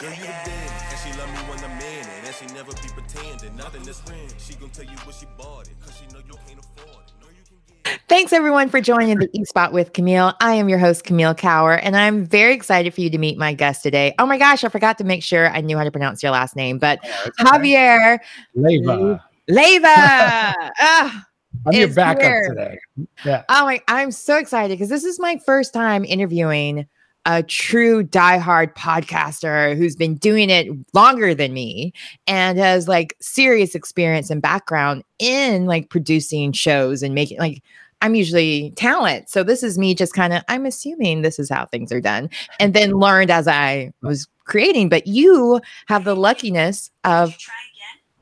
[0.00, 2.72] Girl, you the den, and she love me when I'm in it, and she never
[2.72, 3.54] be pretending.
[3.54, 4.32] Nothing is friend.
[4.38, 7.12] She gon' tell you what she bought it, cause she know you can't afford it.
[7.20, 10.32] Know you can get Thanks everyone for joining the E Spot with Camille.
[10.40, 13.52] I am your host, Camille Kauer, and I'm very excited for you to meet my
[13.52, 14.14] guest today.
[14.18, 16.56] Oh my gosh, I forgot to make sure I knew how to pronounce your last
[16.56, 17.02] name, but
[17.38, 18.20] Javier
[18.54, 19.22] Leiva.
[19.48, 19.94] Leiva.
[20.80, 21.26] Ah,
[21.66, 22.48] I'm your It's backup here.
[22.48, 22.78] today.
[23.26, 23.42] Yeah.
[23.50, 26.86] oh my, I'm so excited because this is my first time interviewing
[27.26, 31.92] a true diehard podcaster who's been doing it longer than me
[32.26, 37.62] and has like serious experience and background in like producing shows and making like
[38.02, 39.28] I'm usually talent.
[39.28, 42.30] So this is me just kind of I'm assuming this is how things are done
[42.58, 44.88] and then learned as I was creating.
[44.88, 47.36] But you have the luckiness of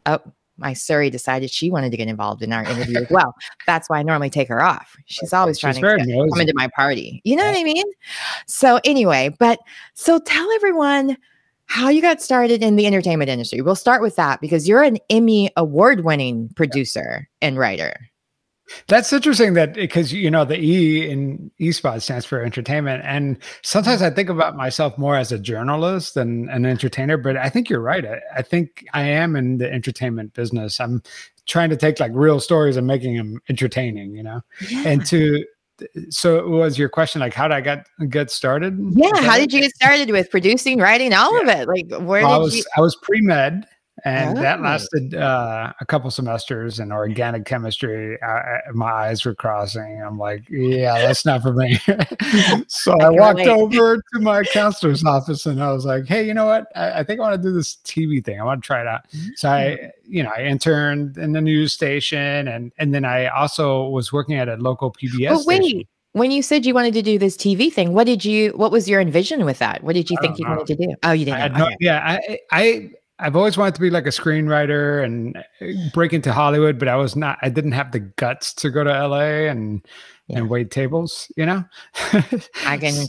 [0.06, 0.20] oh
[0.58, 3.34] my Surrey decided she wanted to get involved in our interview as well.
[3.66, 4.96] That's why I normally take her off.
[5.06, 7.20] She's always She's trying to get- come into my party.
[7.24, 7.84] You know what I mean?
[8.46, 9.60] So anyway, but
[9.94, 11.16] so tell everyone
[11.66, 13.60] how you got started in the entertainment industry.
[13.60, 17.94] We'll start with that because you're an Emmy award winning producer and writer.
[18.86, 24.02] That's interesting that because you know the E in eSpot stands for entertainment, and sometimes
[24.02, 27.16] I think about myself more as a journalist than an entertainer.
[27.16, 28.04] But I think you're right.
[28.04, 30.80] I, I think I am in the entertainment business.
[30.80, 31.02] I'm
[31.46, 34.14] trying to take like real stories and making them entertaining.
[34.14, 34.40] You know,
[34.84, 35.44] and to
[36.10, 38.78] so it was your question like how did I get get started?
[38.92, 39.20] Yeah.
[39.22, 41.68] How did you get started with producing, writing, all of it?
[41.68, 43.66] Like where Well, I did was you I was pre med,
[44.04, 44.62] and that Oh.
[44.62, 48.20] lasted uh, a couple semesters in organic chemistry.
[48.22, 50.02] I, I- my eyes were crossing.
[50.02, 51.78] I'm like, yeah, that's not for me.
[52.68, 53.48] so I, can walked relate.
[53.48, 56.66] over to my counselor's office and I was like, hey, you know what?
[56.76, 58.40] I, I think I want to do this TV thing.
[58.40, 59.02] I want to try it out.
[59.36, 60.12] So I, mm-hmm.
[60.12, 64.36] you know, I interned in the news station, and and then I also was working
[64.36, 65.28] at a local PBS.
[65.30, 65.78] But station.
[65.78, 68.72] wait, when you said you wanted to do this TV thing, what did you what
[68.72, 69.82] was your envision with that?
[69.84, 70.52] What did you think you know.
[70.52, 70.94] wanted to do?
[71.02, 71.52] Oh, you didn't.
[71.52, 71.58] know.
[71.58, 71.76] no, Okay.
[71.80, 72.90] yeah, I, I,
[73.20, 76.96] I've always wanted to be like a screenwriter and uh, break into Hollywood, but I
[76.96, 77.38] was not.
[77.42, 79.84] I didn't have the guts to go to LA and
[80.28, 80.38] Yeah.
[80.38, 81.30] and wait tables.
[81.36, 81.64] You know.
[82.66, 83.06] I can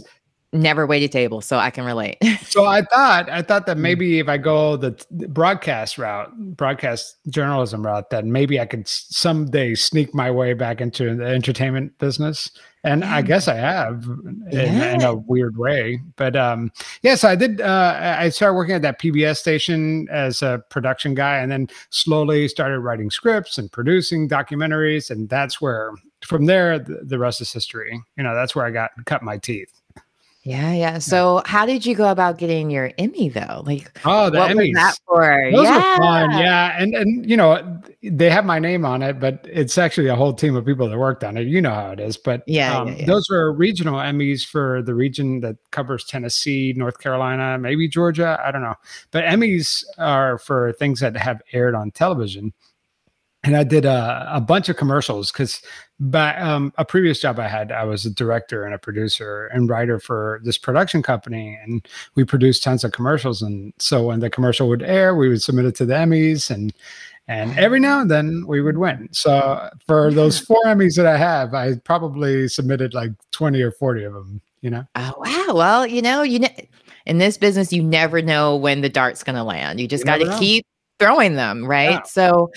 [0.52, 2.18] never waited table, so I can relate.
[2.42, 3.82] so I thought, I thought that Mm.
[3.82, 4.96] maybe if I go the
[5.28, 11.16] broadcast route, broadcast journalism route, that maybe I could someday sneak my way back into
[11.16, 12.50] the entertainment business.
[12.84, 14.94] And I guess I have in, Yeah.
[14.94, 16.00] in a weird way.
[16.16, 16.72] But um,
[17.02, 17.60] yeah, so I did.
[17.60, 21.68] Uh, I I started working at that PBS station as a production guy, and then
[21.90, 25.12] slowly started writing scripts and producing documentaries.
[25.12, 25.92] And that's where,
[26.26, 28.02] from there, the, the rest is history.
[28.16, 29.79] You know, that's where I got cut my teeth.
[30.50, 30.98] Yeah, yeah.
[30.98, 33.62] So, how did you go about getting your Emmy though?
[33.66, 34.70] Like, Oh, the what Emmys.
[34.70, 35.52] was that for?
[35.54, 35.78] Those yeah.
[35.78, 39.78] are fun, yeah, and and you know they have my name on it, but it's
[39.78, 41.48] actually a whole team of people that worked on it.
[41.48, 43.06] You know how it is, but Yeah, um, yeah, yeah.
[43.06, 48.42] those were regional Emmys for the region that covers Tennessee, North Carolina, maybe Georgia.
[48.44, 48.76] I don't know,
[49.12, 52.54] but Emmys are for things that have aired on television.
[53.44, 55.62] And I did a, a bunch of commercials because
[56.00, 59.70] by um, a previous job I had, I was a director and a producer and
[59.70, 63.42] writer for this production company, and we produced tons of commercials.
[63.42, 66.74] And so when the commercial would air, we would submit it to the Emmys, and
[67.28, 69.10] and every now and then we would win.
[69.12, 74.04] So for those four Emmys that I have, I probably submitted like twenty or forty
[74.04, 74.42] of them.
[74.62, 75.56] You know, Oh wow.
[75.56, 76.50] Well, you know, you know,
[77.06, 79.80] in this business, you never know when the dart's going to land.
[79.80, 80.66] You just got to keep
[81.00, 81.92] throwing them, right?
[81.92, 82.04] Yeah.
[82.04, 82.52] So,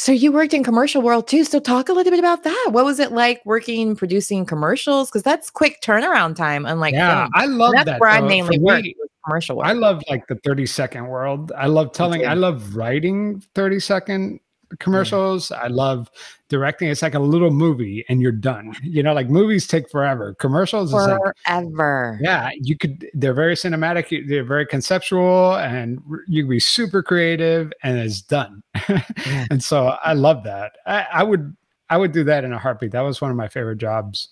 [0.00, 1.44] so you worked in commercial world too.
[1.44, 2.68] So talk a little bit about that.
[2.70, 5.10] What was it like working producing commercials?
[5.10, 7.30] Because that's quick turnaround time, unlike yeah, film.
[7.34, 8.00] I love that's that.
[8.00, 8.28] where I though.
[8.28, 8.88] Mainly me, worked
[9.26, 9.66] commercial work.
[9.66, 11.52] I love like the 30 second world.
[11.54, 12.26] I love telling.
[12.26, 14.40] I love writing 30 second
[14.78, 15.50] commercials.
[15.50, 16.10] I love
[16.48, 16.88] directing.
[16.88, 18.74] It's like a little movie and you're done.
[18.82, 20.34] You know, like movies take forever.
[20.34, 22.18] Commercials is like, forever.
[22.22, 27.72] yeah, you could, they're very cinematic, they're very conceptual, and you can be super creative
[27.82, 28.62] and it's done.
[28.88, 29.04] Yeah.
[29.50, 30.72] and so I love that.
[30.86, 31.56] I, I would,
[31.88, 32.92] I would do that in a heartbeat.
[32.92, 34.28] That was one of my favorite jobs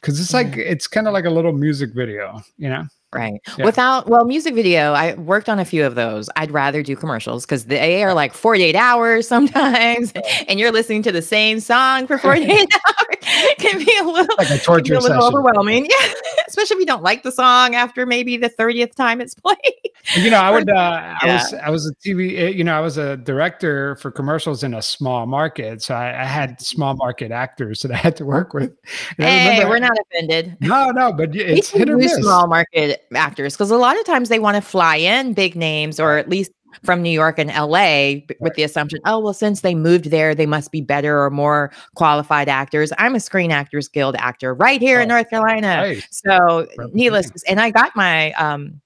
[0.00, 2.86] because it's like, it's kind of like a little music video, you know?
[3.14, 3.40] Right.
[3.56, 3.64] Yeah.
[3.64, 6.28] Without, well, music video, I worked on a few of those.
[6.36, 10.12] I'd rather do commercials because they are like 48 hours sometimes,
[10.48, 12.50] and you're listening to the same song for 48
[12.86, 13.16] hours.
[13.22, 15.22] It can be a little, Like a it can be torture a little session.
[15.22, 15.86] overwhelming.
[15.86, 16.08] Yeah.
[16.56, 19.56] Especially if you don't like the song after maybe the 30th time it's played.
[20.14, 21.18] you know i would uh Yeah.
[21.22, 24.62] i was i was a tv uh, you know i was a director for commercials
[24.62, 28.24] in a small market so i, I had small market actors that i had to
[28.24, 28.72] work with
[29.18, 30.56] And I Hey, we're not offended.
[30.60, 34.28] no no but it's hit or miss small market actors because a lot of times
[34.28, 36.52] they want to fly in big names or at least
[36.84, 40.46] from New York and LA with the assumption, oh, well, since they moved there, they
[40.46, 42.92] must be better or more qualified actors.
[42.98, 45.78] I'm a Screen Actors Guild actor right here in Oh, North Carolina.
[45.82, 46.08] Right.
[46.10, 48.80] So, needless, and I got my um,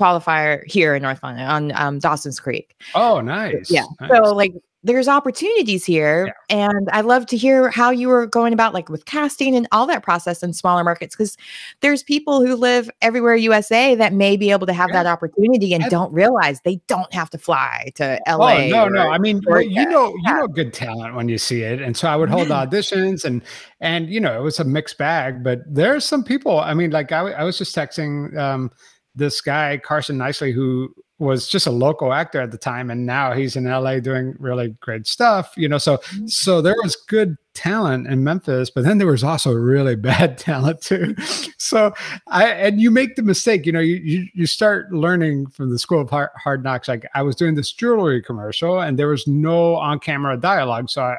[0.00, 2.74] qualifier here in North Carolina on um, Dawson's Creek.
[2.94, 3.70] Oh, nice.
[3.70, 3.84] Yeah.
[4.00, 4.10] nice.
[4.10, 8.72] So like there's opportunities here and i love to hear how you were going about
[8.72, 11.36] like with casting and all that process in smaller markets because
[11.80, 15.02] there's people who live everywhere usa that may be able to have Yeah.
[15.02, 18.88] that opportunity and I- don't realize they don't have to fly to la Oh no,
[18.88, 19.10] no.
[19.10, 19.68] I mean, Georgia.
[19.68, 22.48] you know, you know, good talent when you see it, and so I would hold
[22.48, 23.42] auditions, and
[23.80, 25.44] and you know, it was a mixed bag.
[25.44, 26.58] But there are some people.
[26.60, 28.70] I mean, like I was just texting um,
[29.14, 33.32] this guy Carson Nicely, who was just a local actor at the time, and now
[33.32, 35.52] he's in LA doing really great stuff.
[35.56, 36.26] You know, so Mm-hmm.
[36.26, 40.80] so there was good talent in Memphis, but then there was also really bad talent
[40.80, 41.14] too.
[41.58, 41.92] So
[42.28, 45.78] I and you make the mistake, you know, you you, you start learning from the
[45.78, 46.88] school of hard, hard knocks.
[46.88, 51.16] Like I was doing this jewelry commercial, and there was no on-camera dialogue, so I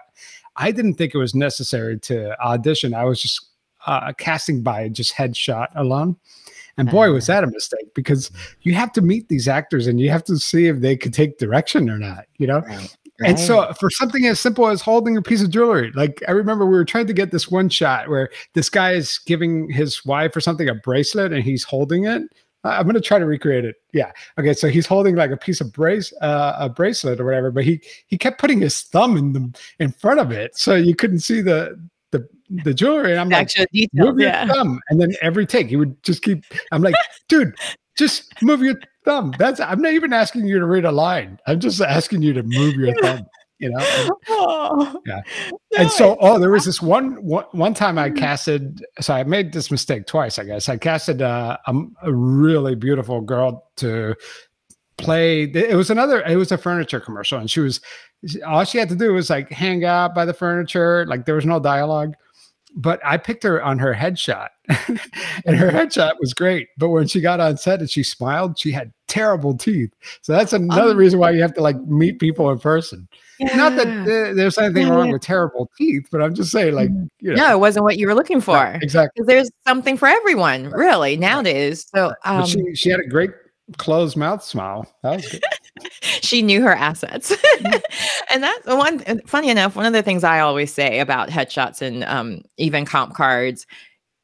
[0.58, 2.94] I didn't think it was necessary to audition.
[2.94, 3.46] I was just
[3.86, 6.18] uh, casting by just headshot alone.
[6.78, 8.32] And boy, was that a mistake because
[8.62, 11.38] you have to meet these actors and you have to see if they could take
[11.38, 12.62] direction or not, you know?
[12.62, 16.32] Right, And so for something as simple as holding a piece of jewelry, like I
[16.32, 20.06] remember we were trying to get this one shot where this guy is giving his
[20.06, 22.24] wife or something a bracelet and he's holding it.
[22.64, 23.78] I'm going to try to recreate it.
[23.92, 24.12] Yeah.
[24.38, 24.54] Okay.
[24.54, 27.82] So he's holding like a piece of brace, uh, a bracelet or whatever, but he,
[28.06, 30.56] he kept putting his thumb in the, in front of it.
[30.56, 31.80] So you couldn't see the,
[32.64, 33.12] the, jewelry.
[33.12, 34.80] And I'm The like, actual details move your yeah thumb.
[34.90, 36.96] And then every take he would just keep, I'm like,
[37.28, 37.56] dude,
[37.98, 38.76] just move your
[39.06, 39.34] thumb.
[39.38, 41.40] That's, I'm not even asking you to read a line.
[41.48, 43.26] I'm just asking you to move your thumb,
[43.60, 43.80] you know?
[43.80, 45.22] And, oh, Yeah.
[45.52, 49.24] no, and so, oh, there was this one, one, one time I casted, so I
[49.24, 50.70] made this mistake twice, I guess.
[50.70, 54.16] I casted uh, a, a really beautiful girl to
[54.98, 55.44] play.
[55.44, 57.82] It was another, it was a furniture commercial, and she was,
[58.46, 61.06] all she had to do was like hang out by the furniture.
[61.08, 62.16] Like there was no dialogue.
[62.74, 65.78] But I picked her on her headshot, and her mm-hmm.
[65.78, 66.70] headshot was great.
[66.78, 69.94] But when she got on set and she smiled, she had terrible teeth.
[70.22, 70.96] So that's another Oh.
[70.96, 73.10] reason why you have to like meet people in person.
[73.42, 74.04] Not that yeah.
[74.06, 75.14] there- there's anything Yeah, wrong yeah.
[75.14, 77.06] with terrible teeth, but I'm just saying, like, mm-hmm.
[77.20, 79.12] you know, no it wasn't what you were looking for right, exactly.
[79.16, 83.32] because there's something for everyone really nowadays so um, she she had a great
[83.78, 84.86] closed mouth smile.
[85.04, 85.44] That was good.
[86.22, 87.34] she knew her assets.
[88.34, 92.06] And that's one funny enough one of the things i always say about headshots and
[92.06, 93.68] um, even comp cards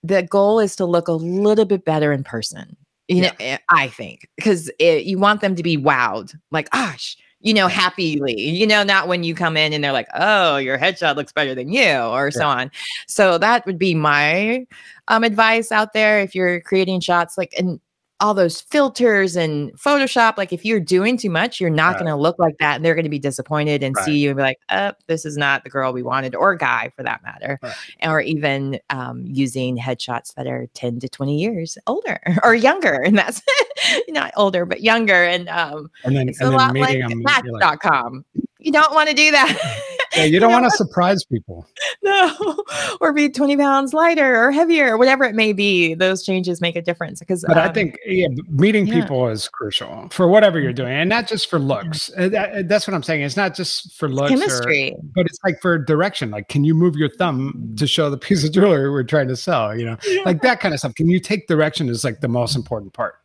[0.02, 2.78] the goal is to look a little bit better in person
[3.10, 7.54] you know eh, i think because you want them to be wowed like gosh you
[7.54, 11.16] know happily you know not when you come in and they're like oh your headshot
[11.16, 12.72] looks better than you or so on.
[13.08, 14.66] So that would be my
[15.10, 17.80] um, advice out there if you're creating shots like and
[18.20, 20.38] all those filters and Photoshop.
[20.38, 22.00] Like if you're doing too much, you're not Right.
[22.00, 24.06] going to look like that, and they're going to be disappointed and Right.
[24.06, 26.92] see you and be like, "Oh, this is not the girl we wanted," or guy
[26.96, 27.74] for that matter, Right.
[28.04, 33.18] or even um, using headshots that are ten to twenty years older or younger, and
[33.18, 33.42] that's
[34.10, 37.22] not older but younger, and um, And then it's a and then lot like them.
[37.24, 38.26] like, Match.com.
[38.60, 39.84] You don't want to do that.
[40.16, 41.68] yeah, you don't want to surprise people.
[42.04, 42.64] no,
[43.02, 45.94] or be 20 pounds lighter or heavier, or whatever it may be.
[45.94, 49.02] Those changes make a difference because But I um, think yeah, meeting yeah.
[49.02, 52.10] people is crucial for whatever you're doing, and not just for looks.
[52.18, 53.22] Uh, that- that's what I'm saying.
[53.22, 54.96] It's not just for looks, or, chemistry.
[55.14, 56.32] but it's like for direction.
[56.32, 59.36] Like, can you move your thumb to show the piece of jewelry we're trying to
[59.36, 59.78] sell?
[59.78, 60.96] You know, like that kind of stuff.
[60.96, 61.90] Can you take direction?
[61.90, 63.16] Is like the most important part.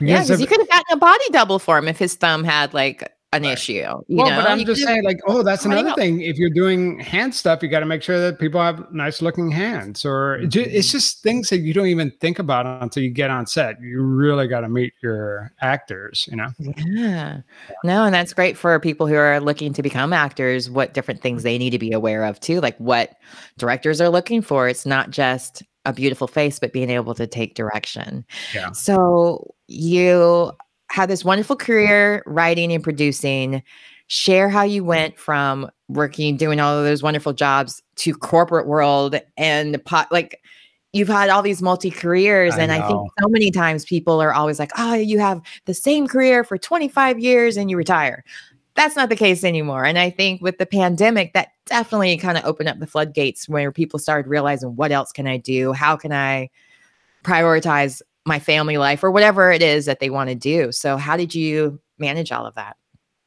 [0.00, 2.42] Yeah, Because because you could have gotten a body double for him if his thumb
[2.44, 3.72] had like an issue.
[3.72, 5.98] You well, know, but I'm You just could've- saying, like, oh, that's another else.
[5.98, 6.20] thing.
[6.20, 9.50] If you're doing hand stuff, you got to make sure that people have nice looking
[9.50, 10.70] hands, or Mm-hmm.
[10.74, 13.80] it's just things that you don't even think about until you get on set.
[13.80, 16.48] You really got to meet your actors, you know.
[16.58, 17.40] Yeah.
[17.82, 21.42] No, and that's great for people who are looking to become actors, what different things
[21.42, 23.16] they need to be aware of too, like what
[23.58, 24.68] directors are looking for.
[24.68, 28.24] It's not just a beautiful face, but being able to take direction.
[28.54, 28.72] Yeah.
[28.72, 30.50] So you
[30.90, 33.62] had this wonderful career writing and producing.
[34.06, 39.18] Share how you went from working, doing all of those wonderful jobs to corporate world
[39.36, 40.40] and pot like
[40.92, 44.32] you've had all these multi careers I and I think so many times people are
[44.32, 48.24] always like, "Oh, you have the same career for 25 years and you retire."
[48.76, 49.84] That's not the case anymore.
[49.84, 53.70] And I think with the pandemic that definitely kind of opened up the floodgates where
[53.72, 55.72] people started realizing what else can I do?
[55.72, 56.50] How can I
[57.24, 60.72] prioritize my family life or whatever it is that they want to do?
[60.72, 62.76] So how did you manage all of that?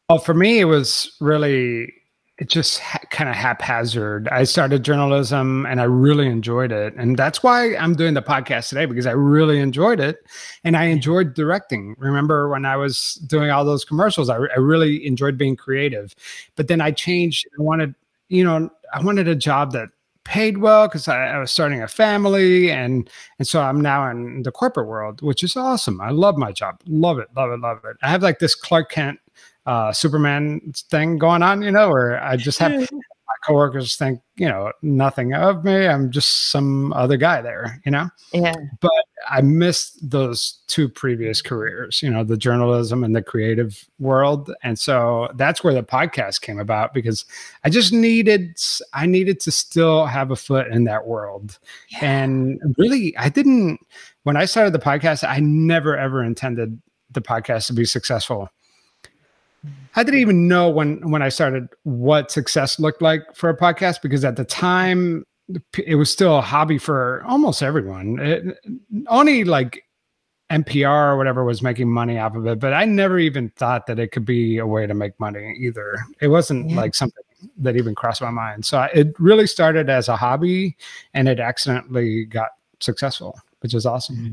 [0.10, 1.92] Well, for me, it was really
[2.38, 4.28] it just ha- kind of haphazard.
[4.30, 6.94] I started journalism and I really enjoyed it.
[6.96, 10.18] And that's why I'm doing the podcast today because I really enjoyed it
[10.64, 11.96] and I enjoyed directing.
[11.98, 16.14] Remember when I was doing all those commercials, I, re- I really enjoyed being creative.
[16.56, 17.48] But then I changed.
[17.58, 17.96] I wanted,
[18.30, 19.90] you know, I wanted a job that
[20.28, 24.44] paid well because I, I was starting a family and and so I'm now in
[24.44, 26.02] the corporate world, which is awesome.
[26.02, 26.82] I love my job.
[26.86, 27.96] Love it, love it, love it.
[28.04, 29.20] I have like this Clark Kent
[29.66, 32.88] uh Superman thing going on, you know, where I just have
[33.28, 35.86] my coworkers think, you know, nothing of me.
[35.86, 38.10] I'm just some other guy there, you know?
[38.34, 38.54] Yeah.
[38.80, 38.92] But
[39.30, 44.52] I missed those two previous careers, you know, the journalism and the creative world.
[44.64, 47.26] And so that's where the podcast came about because
[47.66, 48.58] I just needed
[48.94, 51.60] I needed to still have a foot in that world.
[51.90, 52.24] Yeah.
[52.24, 53.80] And really I didn't
[54.24, 56.82] when I started the podcast, I never ever intended
[57.12, 58.50] the podcast to be successful.
[59.96, 64.02] I didn't even know when when I started what success looked like for a podcast
[64.02, 65.26] because at the time
[65.78, 68.20] it was still a hobby for almost everyone.
[68.20, 68.58] It,
[69.08, 69.84] only like
[70.52, 74.00] NPR or whatever was making money off of it, but I never even thought that
[74.00, 75.98] it could be a way to make money either.
[76.22, 76.78] It wasn't Yeah.
[76.78, 77.24] like something
[77.58, 78.66] that even crossed my mind.
[78.66, 80.78] So I, it really started as a hobby
[81.14, 82.50] and it accidentally got
[82.80, 84.16] successful, which is awesome.
[84.16, 84.32] Mm-hmm.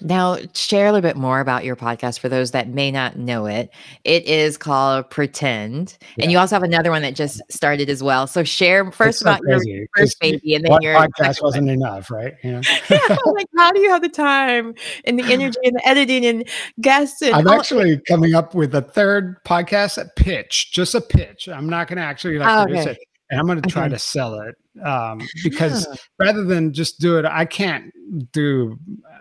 [0.00, 3.46] Now, share a little bit more about your podcast for those that may not know
[3.46, 3.70] it.
[4.04, 8.26] It is called Pretend, and you also have another one that just started as well.
[8.26, 11.42] So, share first so about your crazy, first 'cause baby, and then One your podcast
[11.42, 12.34] wasn't enough, right?
[12.44, 12.60] Yeah.
[13.26, 14.74] like, how do you have the time
[15.04, 16.48] and the energy and the editing and
[16.80, 17.22] guests?
[17.22, 21.48] And I'm all- actually coming up with a third podcast, a pitch, just a pitch.
[21.48, 22.90] I'm not going to actually like Oh, produce okay.
[22.92, 22.98] it,
[23.30, 23.94] and I'm going to try Okay.
[23.94, 24.54] to sell it
[24.84, 25.96] um, because Yeah.
[26.18, 27.92] rather than just do it, I can't
[28.32, 28.78] do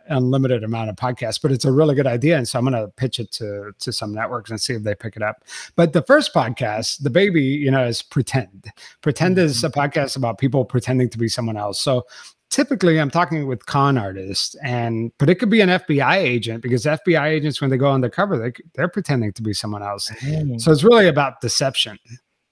[0.10, 2.88] unlimited amount of podcasts, but it's a really good idea, and so I'm going to
[2.98, 5.44] pitch it to to some networks and see if they pick it up.
[5.76, 8.68] But the first podcast, the baby, you know, is pretend.
[9.02, 9.68] Pretend is Mm-hmm.
[9.80, 11.80] a podcast about people pretending to be someone else.
[11.80, 12.06] So
[12.52, 16.86] typically i'm talking with con artists and but it could be an fbi agent because
[16.86, 20.62] fbi agents when they go undercover they, they're pretending to be someone else Mm.
[20.62, 21.98] so it's really about deception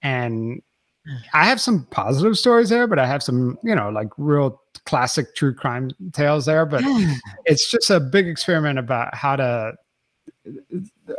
[0.01, 0.62] and
[1.33, 5.36] i have some positive stories there but i have some you know like real classic
[5.36, 6.81] true crime tales there but
[7.45, 9.74] it's just a big experiment about how to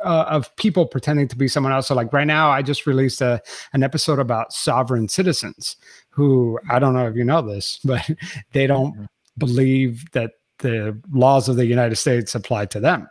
[0.05, 1.89] uh, of people pretending to be someone else.
[1.89, 3.41] So, like right now, I just released a
[3.73, 5.77] an episode about sovereign citizens
[6.11, 8.09] who I don't know if you know this, but
[8.53, 13.09] they don't believe that the laws of the United States apply to them.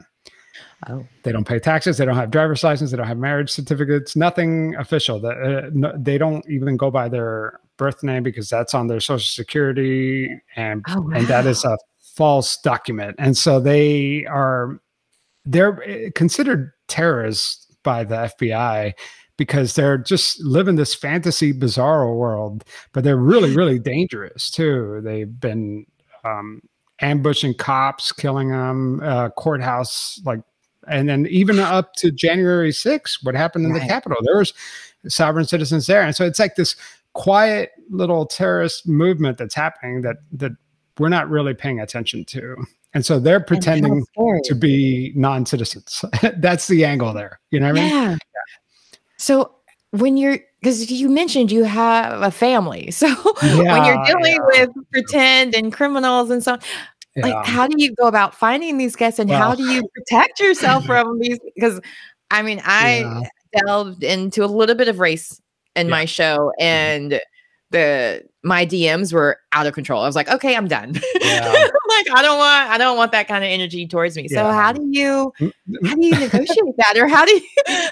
[0.90, 1.06] Oh.
[1.24, 1.98] They don't pay taxes.
[1.98, 2.92] They don't have driver's license.
[2.92, 4.16] They don't have marriage certificates.
[4.16, 5.20] Nothing official.
[5.20, 9.00] That uh, no, they don't even go by their birth name because that's on their
[9.00, 11.52] social security, and Oh, and that wow.
[11.52, 11.78] is a
[12.16, 13.16] false document.
[13.20, 14.80] And so they are
[15.46, 18.94] they're uh, considered terrorists by the FBI
[19.38, 22.64] because they're just living this fantasy bizarro world,
[22.94, 25.02] but they're really really dangerous too.
[25.04, 25.86] They've been
[26.24, 26.62] um,
[27.02, 30.42] ambushing cops, killing them, uh, courthouse like.
[30.88, 33.90] And then even up to January 6th, what happened in the Right.
[33.90, 34.18] Capitol?
[34.24, 34.54] There was
[35.08, 36.76] sovereign citizens there, and so it's like this
[37.14, 40.52] quiet little terrorist movement that's happening that that
[41.00, 42.56] we're not really paying attention to.
[42.94, 44.06] And so they're pretending
[44.44, 46.06] to be non-citizens.
[46.38, 47.40] That's the angle there.
[47.50, 47.92] You know what I mean?
[47.92, 48.18] Yeah.
[49.18, 49.56] So
[49.92, 53.08] when you're because you mentioned you have a family, so
[53.42, 54.66] when you're dealing yeah.
[54.66, 56.60] with pretend and criminals and so on,
[57.16, 57.26] Yeah.
[57.28, 60.86] like how do you go about finding these guests and how do you protect yourself
[60.88, 61.40] from these?
[61.56, 61.80] Because
[62.32, 63.64] I mean, I Yeah.
[63.66, 65.40] delved into a little bit of race
[65.76, 65.92] in Yeah.
[65.92, 67.20] my show and
[67.72, 70.02] the my DMs were out of control.
[70.04, 70.94] I was like, okay, I'm done.
[71.94, 74.28] Like I don't want I don't want that kind of energy towards me.
[74.28, 75.52] So how do you Mm,
[75.86, 77.42] how do you negotiate that or how do you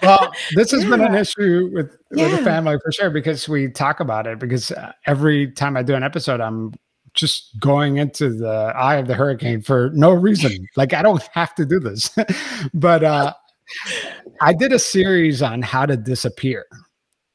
[0.02, 4.00] well, this has been an issue with with the family for sure because we talk
[4.00, 4.40] about it.
[4.40, 6.74] Because uh, every time I do an episode, I'm
[7.14, 10.68] just going into the eye of the hurricane for no reason.
[10.76, 12.10] like I don't have to do this,
[12.74, 13.34] but uh,
[14.42, 16.66] I did a series on how to disappear,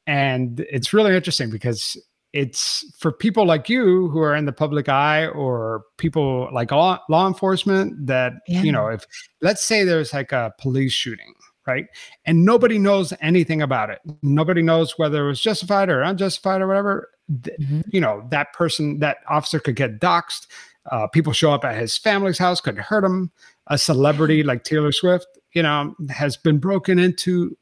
[0.05, 1.97] and it's really interesting because
[2.33, 6.99] it's for people like you who are in the public eye or people like law,
[7.09, 8.61] law enforcement that Yeah.
[8.63, 9.05] you know if
[9.41, 11.33] let's say there's like a police shooting
[11.67, 11.85] right?
[12.25, 13.99] And nobody knows anything about it.
[14.23, 17.09] Nobody knows whether it was justified or unjustified or whatever
[17.43, 17.83] th- Mhm.
[17.91, 20.47] you know that person that officer could get doxxed
[20.91, 23.29] uh, people show up at his family's house could hurt him.
[23.67, 27.57] A celebrity like taylor swift you know has been broken into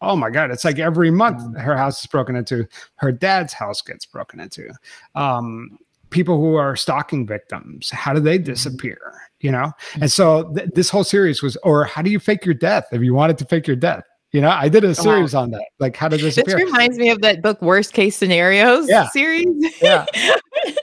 [0.00, 3.82] oh my god it's like every month her house is broken into her dad's house
[3.82, 4.70] gets broken into.
[5.14, 8.98] Um, people who are stalking victims how do they disappear
[9.42, 9.72] you know?
[10.02, 13.00] And so th- this whole series was or how do you fake your death if
[13.02, 15.96] you wanted to fake your death you know i did a series on that like
[15.96, 16.44] how to disappear.
[16.44, 19.08] This disappear reminds me of that book Worst Case Scenarios Yeah.
[19.08, 19.46] series.
[19.82, 20.06] yeah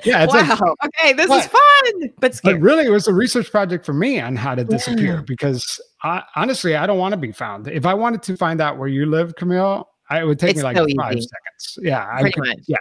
[0.04, 0.42] yeah it's wow.
[0.50, 4.20] like okay, this is fun, but but really it was a research project for me
[4.20, 5.22] on how to disappear Yeah.
[5.26, 8.78] because I, honestly i don't want to be found if i wanted to find out
[8.78, 11.28] where you live camille I, it would take It's me like so five easy.
[11.28, 12.60] seconds yeah I Pretty could- much.
[12.68, 12.78] yeah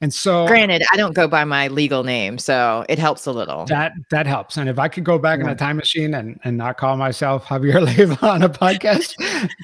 [0.00, 3.64] And so Granted, I don't go by my legal name, so it helps a little.
[3.66, 4.56] that that helps.
[4.56, 7.44] And if I could go back in a time machine and and not call myself
[7.44, 9.14] Javier Leiva on a podcast,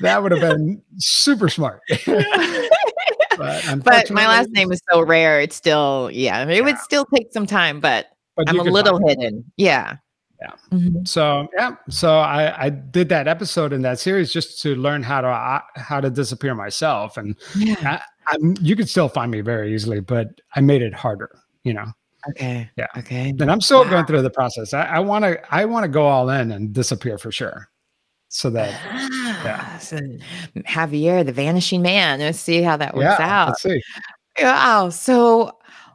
[0.02, 1.80] that would have been super smart.
[3.36, 5.40] but, but my last name is so rare.
[5.40, 9.08] It's still, yeah, it would still take some time, but but I'm a little it.
[9.08, 9.50] hidden.
[9.56, 9.96] Yeah.
[10.42, 10.50] Yeah.
[10.76, 11.06] Mhm.
[11.06, 15.20] So yeah, so I I did that episode in that series just to learn how
[15.20, 17.76] to uh, how to disappear myself, and Yeah.
[18.26, 21.30] I, I'm, you could still find me very easily, but I made it harder.
[21.64, 21.86] You know,
[22.30, 22.68] Okay.
[22.76, 22.86] Yeah.
[22.98, 23.30] Okay.
[23.38, 23.90] and I'm still Wow.
[23.90, 24.74] going through the process.
[24.74, 27.68] I want to I want to go all in and disappear for sure,
[28.28, 28.72] so that
[29.44, 29.98] Ah, so
[30.66, 32.18] Javier, the vanishing man.
[32.20, 33.48] Let's see how that works yeah, out.
[33.48, 33.80] let's see.
[34.40, 34.88] Wow.
[34.90, 35.52] So,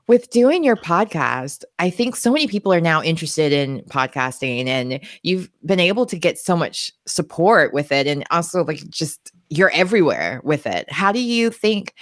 [0.08, 5.00] with doing your podcast, I think so many people are now interested in podcasting, and
[5.24, 8.08] you've been able to get so much support with it.
[8.08, 10.92] And also, like, just you're everywhere with it.
[10.92, 11.94] How do you think?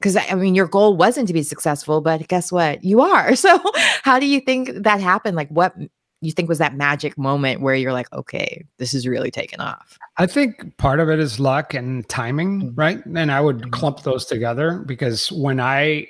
[0.00, 2.84] Because I mean, your goal wasn't to be successful, but guess what?
[2.84, 3.34] You are.
[3.36, 3.58] So,
[4.02, 5.36] how do you think that happened?
[5.36, 5.74] Like, what
[6.22, 9.98] you think was that magic moment where you're like, okay, this is really taking off?
[10.16, 12.72] I think part of it is luck and timing, Mhm.
[12.74, 13.04] right?
[13.06, 13.72] And I would Mhm.
[13.72, 16.08] clump those together because when I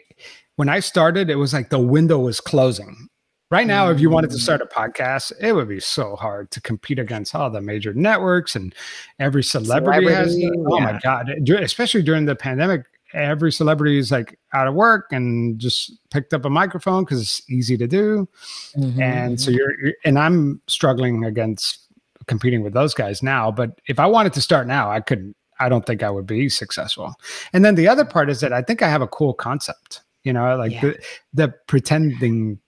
[0.56, 3.08] when I started, it was like the window was closing.
[3.48, 4.40] Right now, if you wanted to Mm.
[4.40, 4.72] start a mm.
[4.72, 8.74] podcast, it would be so hard to compete against all the major networks and
[9.20, 10.32] every celebrity, has.
[10.32, 11.30] Celebrity, Oh my god!
[11.48, 16.44] Especially during the pandemic, every celebrity is like out of work and just picked up
[16.44, 18.28] a microphone because it's easy to do
[18.76, 19.58] mm-hmm, and so mm-hmm.
[19.58, 21.88] you're, you're and i'm struggling against
[22.26, 25.68] competing with those guys now but if i wanted to start now i couldn't i
[25.68, 27.14] don't think i would be successful
[27.52, 28.10] and then the other mm.
[28.10, 30.80] part is that i think i have a cool concept you know like Yeah.
[30.82, 30.98] the
[31.34, 32.58] the pretending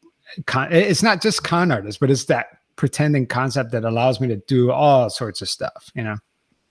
[0.46, 2.46] con- it's not just con artists but it's that
[2.76, 6.16] pretending concept that allows me to do all sorts of stuff you know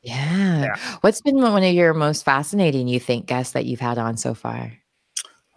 [0.02, 0.62] Yeah.
[0.62, 0.76] Yeah.
[1.02, 4.34] What's been one of your most fascinating, you think, guests that you've had on so
[4.34, 4.72] far?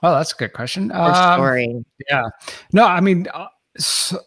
[0.02, 1.84] well that's a good question Or Um, story?
[2.08, 2.24] Yeah.
[2.72, 3.46] No, I mean, uh,
[3.78, 4.18] so,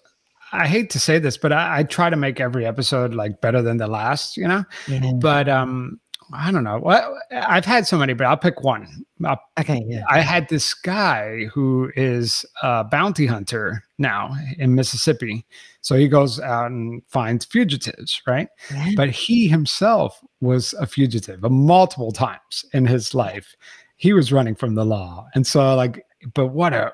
[0.54, 3.62] I hate to say this, but I, I try to make every episode like better
[3.64, 4.64] than the last, you know?
[4.88, 5.12] Yeah.
[5.20, 6.00] But um,
[6.32, 6.80] I don't know.
[6.80, 9.06] Well, I've had so many, but I'll pick one.
[9.26, 9.84] I'll, Okay.
[9.88, 10.04] Yeah.
[10.10, 15.46] I had this guy who is a bounty hunter now in Mississippi.
[15.82, 18.48] So he goes out and finds fugitives, right?
[18.72, 18.92] Yeah.
[18.96, 23.56] But he himself was a fugitive uh, multiple times in his life.
[23.96, 25.28] He was running from the law.
[25.36, 26.94] And so, like, but what a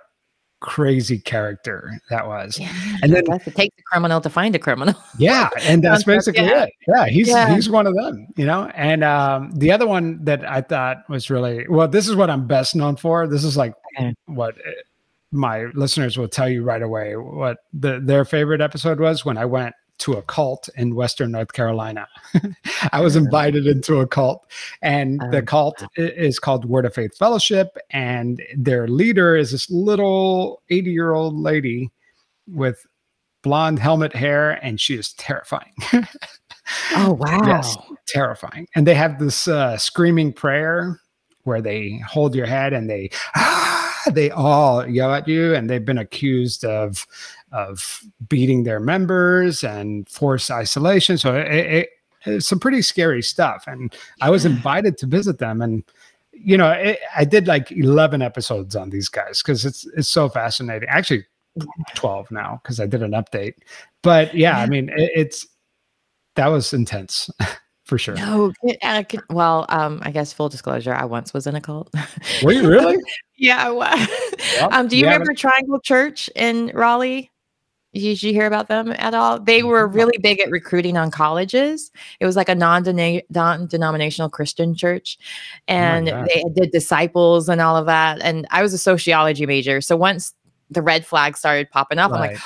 [0.62, 2.60] crazy character that was.
[2.60, 2.74] Yeah.
[3.02, 4.96] And then, it takes a criminal to find a criminal.
[5.18, 6.64] yeah, and that's basically yeah.
[6.64, 6.74] it.
[6.88, 7.54] Yeah, he's Yeah.
[7.54, 8.66] he's one of them, you know.
[8.76, 12.48] And um, the other one that I thought was really well, this is what I'm
[12.48, 13.28] best known for.
[13.28, 13.74] This is like
[14.26, 14.72] what uh,
[15.32, 19.46] my listeners will tell you right away what the, their favorite episode was when I
[19.46, 22.08] went to a cult in Western North Carolina.
[22.92, 24.46] I was invited into a cult,
[24.82, 29.70] and Oh, the cult is called Word of Faith Fellowship, and their leader is this
[29.70, 31.90] little 80 year old lady
[32.48, 32.86] with
[33.44, 35.74] blonde helmet hair, and she is terrifying.
[36.96, 37.42] Oh wow.
[37.46, 37.78] Yes.
[38.08, 38.68] terrifying.
[38.76, 41.00] And they have this uh, screaming prayer
[41.44, 43.79] where they hold your head and they ah,
[44.12, 47.06] they all yell at you, and they've been accused of
[47.52, 51.18] of beating their members and forced isolation.
[51.18, 51.90] So it, it,
[52.26, 53.64] it's some pretty scary stuff.
[53.66, 55.84] And I was invited to visit them, and
[56.32, 60.30] you know, it, I did like eleven episodes on these guys because it's it's so
[60.30, 60.90] fascinating.
[60.90, 61.26] Actually,
[61.96, 63.56] twelve now because I did an update.
[64.02, 65.48] But yeah, I mean, it, it's
[66.36, 67.30] that was intense
[67.90, 68.14] for sure.
[68.16, 71.62] No, c- uh, c- well, um, I guess full disclosure, I once was in a
[71.62, 71.94] cult.
[72.44, 72.98] Were you really?
[73.38, 74.08] yeah, I was.
[74.60, 77.30] Well, um, do you you remember Triangle Church in Raleigh?
[77.94, 79.40] Did you hear about them at all?
[79.40, 81.92] They were really big at recruiting on colleges.
[82.20, 85.18] It was like a non-denominational Christian church,
[85.68, 86.28] and God.
[86.34, 88.22] they did disciples and all of that.
[88.22, 90.34] And I was a sociology major, so once
[90.70, 92.40] the red flag started popping up, I'm like, Right.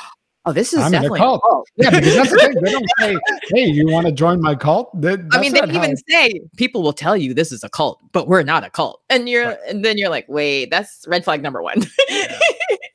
[0.45, 1.41] Oh, this is I'm in a definitely cult.
[1.49, 1.67] cult.
[1.77, 2.53] yeah, because that's the thing.
[2.63, 3.15] They don't say,
[3.53, 6.82] "Hey, you want to join my cult?" That, I mean, they even how- say people
[6.84, 9.58] will tell you this is a cult, but we're not a cult, and you're Right.
[9.69, 11.84] and then you're like, wait, that's red flag number one.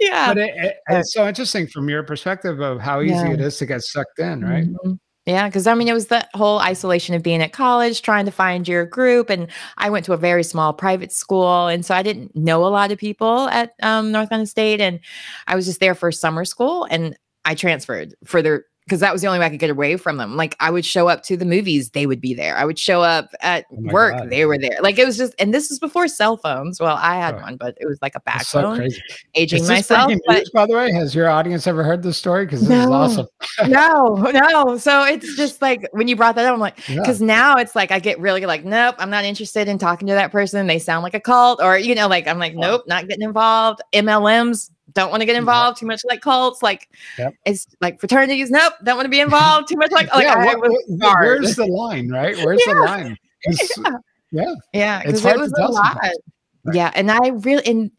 [0.00, 3.32] yeah, But it, it- it's so interesting from your perspective of how easy Yeah.
[3.32, 4.66] it is to get sucked in, right?
[4.66, 4.98] Mhm.
[5.26, 8.30] Yeah, because I mean, it was the whole isolation of being at college, trying to
[8.30, 9.28] find your group.
[9.28, 11.66] And I went to a very small private school.
[11.66, 14.80] And so I didn't know a lot of people at um, North Carolina State.
[14.80, 15.00] And
[15.46, 17.14] I was just there for summer school and
[17.48, 20.16] I transferred for the because that was the only way I could get away from
[20.16, 20.34] them.
[20.36, 22.56] Like I would show up to the movies, they would be there.
[22.56, 24.30] I would show up at Oh work, God.
[24.30, 24.78] they were there.
[24.80, 26.80] Like it was just, and this was before cell phones.
[26.80, 28.76] Well, I had one, but it was like a back so phone.
[28.78, 28.98] crazy.
[29.34, 30.90] Aging Is myself, but news, by the way?
[30.90, 32.46] Has your audience ever heard this story?
[32.46, 32.92] Because this is No.
[32.94, 33.26] awesome.
[33.66, 34.78] no, no.
[34.78, 37.00] So it's just like when you brought that up, I'm like, Yeah.
[37.00, 40.14] because now it's like I get really like, nope, I'm not interested in talking to
[40.14, 40.66] that person.
[40.66, 43.82] They sound like a cult, or you know, like I'm like, nope, not getting involved.
[43.92, 46.62] MLMs don't want to get involved too much like cults.
[46.62, 47.34] Like Yep.
[47.44, 50.60] it's like fraternities, nope, don't want to be involved too much like like yeah, what-
[50.60, 52.36] what- where's the line, right?
[52.44, 53.16] Where's the line?
[54.30, 54.54] Yeah.
[54.74, 55.98] Yeah, It's because hard it to was a lot.
[56.02, 56.74] Right.
[56.74, 57.90] Yeah, and I really and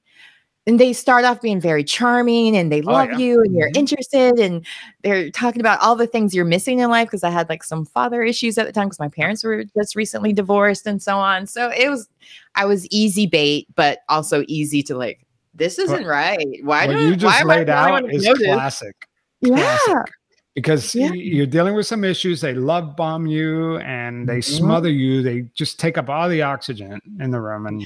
[0.68, 3.18] and they start off being very charming and they Oh, love yeah.
[3.18, 3.78] you and you're Mhm.
[3.78, 4.64] interested and
[5.02, 7.84] they're talking about all the things you're missing in life because I had like some
[7.86, 11.48] father issues at the time because my parents were just recently divorced and so on.
[11.48, 12.08] So it was
[12.54, 15.26] I was easy bait, but also easy to like
[15.60, 16.40] this isn't right.
[16.64, 18.96] Why what do you just am I laid the only one out is know classic.
[19.42, 20.14] Yeah, classic.
[20.56, 21.12] Because Yeah.
[21.14, 22.42] you're dealing with some issues.
[22.42, 24.44] They love bomb you and they Mhm.
[24.58, 25.22] smother you.
[25.22, 27.84] They just take up all the oxygen in the room and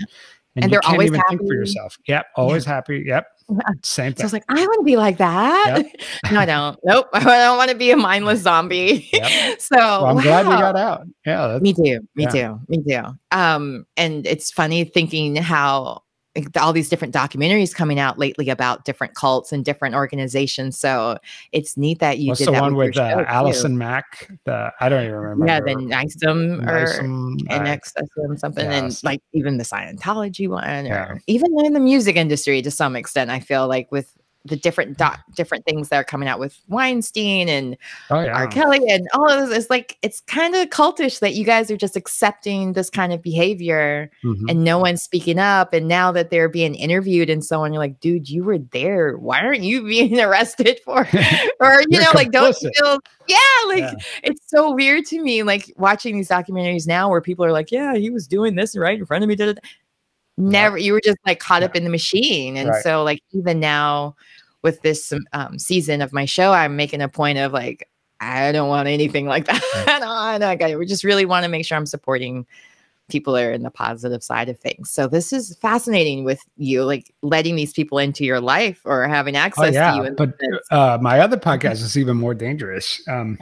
[0.55, 1.97] and, And you they're can't always even think for yourself.
[2.07, 3.03] Yep, always happy.
[3.07, 3.57] Yep, Yeah.
[3.81, 5.83] same So I was like, I want to be like that.
[6.31, 6.77] no, I don't.
[6.83, 7.07] Nope.
[7.13, 9.09] I don't want to be a mindless zombie.
[9.11, 9.59] Yep.
[9.59, 10.59] so well, I'm glad you wow.
[10.71, 11.07] got out.
[11.25, 12.01] Yeah, Me too.
[12.15, 12.29] Me Yeah.
[12.29, 12.59] too.
[12.67, 13.01] Me too.
[13.31, 16.02] Um, and it's funny thinking how like,
[16.59, 20.77] all these different documentaries coming out lately about different cults and different organizations.
[20.77, 21.17] So
[21.51, 23.25] it's neat that you what's did the that one with, with uh, too.
[23.27, 24.31] Allison Mack?
[24.45, 25.45] The I don't even remember.
[25.47, 26.85] Yeah, the NISM or
[27.49, 31.17] NXSM something, and like even the Scientology one, or Yeah.
[31.27, 33.29] even in the music industry to some extent.
[33.29, 34.11] I feel like with
[34.45, 37.77] the different doc, different things that are coming out with Weinstein and
[38.09, 38.47] oh yeah, R.
[38.47, 39.57] Kelly and all of this.
[39.59, 43.21] It's like it's kind of cultish that you guys are just accepting this kind of
[43.21, 44.49] behavior Mhm.
[44.49, 45.71] and no one's speaking up.
[45.73, 49.15] And now that they're being interviewed and so on, you're like, dude, you were there.
[49.17, 51.07] Why aren't you being arrested for?
[51.61, 52.99] Or you know, like don't you feel?
[53.29, 53.93] Yeah, like Yeah.
[54.23, 55.43] it's so weird to me.
[55.43, 58.99] Like watching these documentaries now, where people are like, yeah, he was doing this right
[58.99, 59.35] in front of me.
[59.35, 59.61] da, da."
[60.37, 62.83] Never, you were just like caught up in the machine, and Right.
[62.83, 64.15] so like even now
[64.63, 67.87] with this um, season of my show, I'm making a point of like,
[68.19, 70.41] I don't want anything like that on.
[70.41, 72.47] Like, I we just really want to make sure I'm supporting
[73.09, 74.89] people that are in the positive side of things.
[74.89, 79.35] So this is fascinating with you, like letting these people into your life or having
[79.35, 80.11] Oh access yeah, to you.
[80.15, 80.39] but
[80.71, 83.01] uh, my other podcast is even more dangerous.
[83.07, 83.37] Um,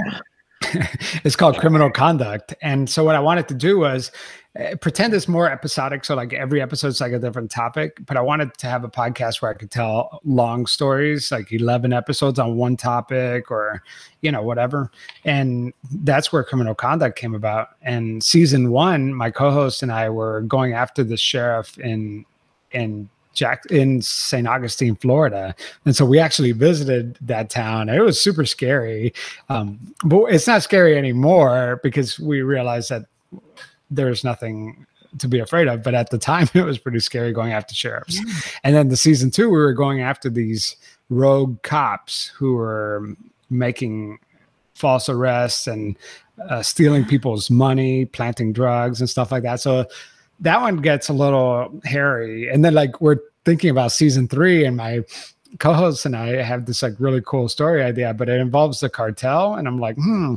[1.24, 4.12] it's called Criminal Conduct, and so what I wanted to do was
[4.60, 6.04] uh, pretend it's more episodic.
[6.04, 9.42] So like every episode's like a different topic, but I wanted to have a podcast
[9.42, 13.82] where I could tell long stories, like eleven episodes on one topic, or
[14.22, 14.92] you know whatever.
[15.24, 17.70] And that's where Criminal Conduct came about.
[17.82, 22.26] And season one, my co-host and I were going after the sheriff in
[22.72, 24.48] in Jack in St.
[24.48, 25.56] Augustine, Florida.
[25.86, 27.90] And so we actually visited that town.
[27.90, 29.14] It was super scary.
[29.50, 33.06] Um, but it's not scary anymore because we realized that
[33.90, 34.86] there's nothing
[35.18, 35.84] to be afraid of.
[35.84, 38.20] But at the time, it was pretty scary going after sheriffs.
[38.64, 40.76] And then the season two, we were going after these
[41.10, 43.16] rogue cops who were
[43.50, 44.20] making
[44.74, 45.98] false arrests and
[46.50, 49.60] uh, stealing people's money, planting drugs and stuff like that.
[49.60, 49.86] So
[50.42, 52.50] that one gets a little hairy.
[52.50, 55.04] And then like we're thinking about season three, and my
[55.60, 59.56] co-host and I have this like really cool story idea, but it involves the cartel.
[59.56, 60.36] And I'm like, hmm,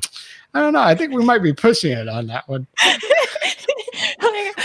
[0.54, 0.82] I don't know.
[0.82, 2.66] I think we might be pushing it on that one.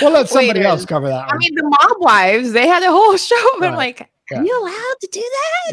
[0.02, 1.38] We'll let somebody else cover that I one.
[1.40, 3.36] mean, the mob wives, they had a whole show.
[3.60, 4.40] But I'm like, Yeah.
[4.40, 5.20] are you allowed to do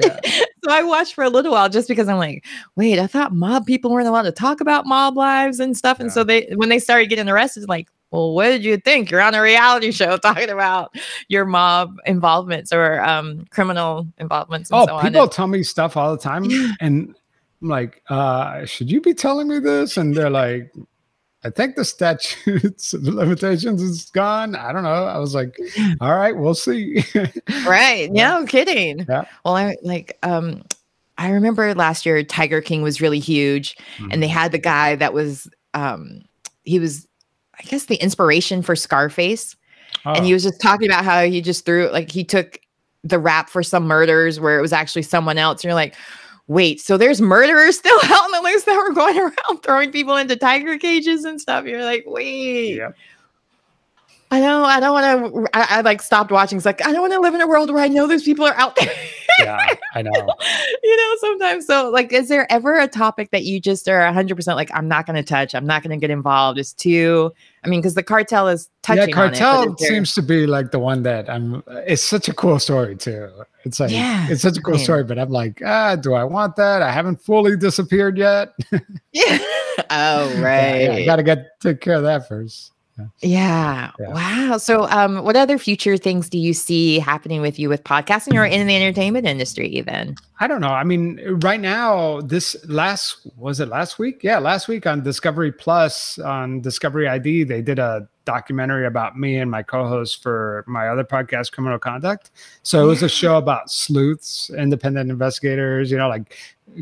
[0.02, 0.20] that?
[0.64, 3.66] so I watched for a little while just because I'm like, wait, I thought mob
[3.66, 6.00] people weren't allowed to talk about mob lives and stuff.
[6.00, 6.14] And Yeah.
[6.14, 9.10] so they, when they started getting arrested, like, well, what did you think?
[9.10, 10.94] You're on a reality show talking about
[11.28, 15.04] your mob involvements or um, criminal involvements and oh, so on.
[15.04, 16.44] people And- tell me stuff all the time.
[16.80, 17.14] And
[17.62, 19.96] I'm like, uh, should you be telling me this?
[19.96, 20.72] And they're like,
[21.44, 24.54] I think the statutes of limitations is gone.
[24.56, 24.88] I don't know.
[25.04, 25.56] I was like,
[26.00, 27.04] all right, we'll see.
[27.66, 28.38] right Yeah.
[28.40, 29.24] no kidding Yeah.
[29.44, 30.62] well i like um
[31.18, 33.76] i remember last year tiger king was really huge
[34.10, 36.22] and they had the guy that was um
[36.64, 37.06] he was
[37.58, 39.56] i guess the inspiration for scarface.
[40.04, 42.58] And he Oh, was just talking about how he just threw like he took
[43.02, 45.94] the rap for some murders where it was actually someone else and you're like
[46.48, 50.16] wait so there's murderers still out on the loose that were going around throwing people
[50.16, 51.64] into tiger cages and stuff?
[51.64, 52.76] You're like wait.
[52.76, 52.94] Yep.
[54.36, 54.64] I don't.
[54.64, 54.92] I don't
[55.32, 55.56] want to.
[55.56, 56.56] I, I like stopped watching.
[56.58, 58.44] It's like I don't want to live in a world where I know those people
[58.44, 58.92] are out there.
[59.40, 60.10] yeah, I know.
[60.82, 61.66] you know, sometimes.
[61.66, 64.88] So, like, is there ever a topic that you just are 100 percent like, I'm
[64.88, 65.54] not going to touch.
[65.54, 66.58] I'm not going to get involved.
[66.58, 67.32] It's too.
[67.64, 69.08] I mean, because the cartel is touching.
[69.08, 71.62] yeah, cartel on it, but is there- seems to be like the one that I'm.
[71.86, 73.28] It's such a cool story too.
[73.64, 76.54] It's like Yeah, it's such a cool story, but I'm like, ah, do I want
[76.56, 76.82] that?
[76.82, 78.52] I haven't fully disappeared yet.
[79.12, 79.38] Yeah.
[79.90, 80.80] Oh, Yeah, right.
[81.00, 82.72] yeah, got to get take care of that first.
[83.20, 83.90] Yeah.
[83.98, 84.08] Yeah.
[84.08, 84.58] Wow.
[84.58, 88.44] So, um, what other future things do you see happening with you with podcasting or
[88.44, 90.16] in the entertainment industry, even?
[90.40, 90.68] I don't know.
[90.68, 94.22] I mean, right now, this last was it last week?
[94.22, 99.38] Yeah, last week on Discovery Plus on Discovery ID, they did a documentary about me
[99.38, 102.30] and my co-host for my other podcast, Criminal Conduct.
[102.62, 106.36] So it was a show about sleuths, independent investigators, you know, like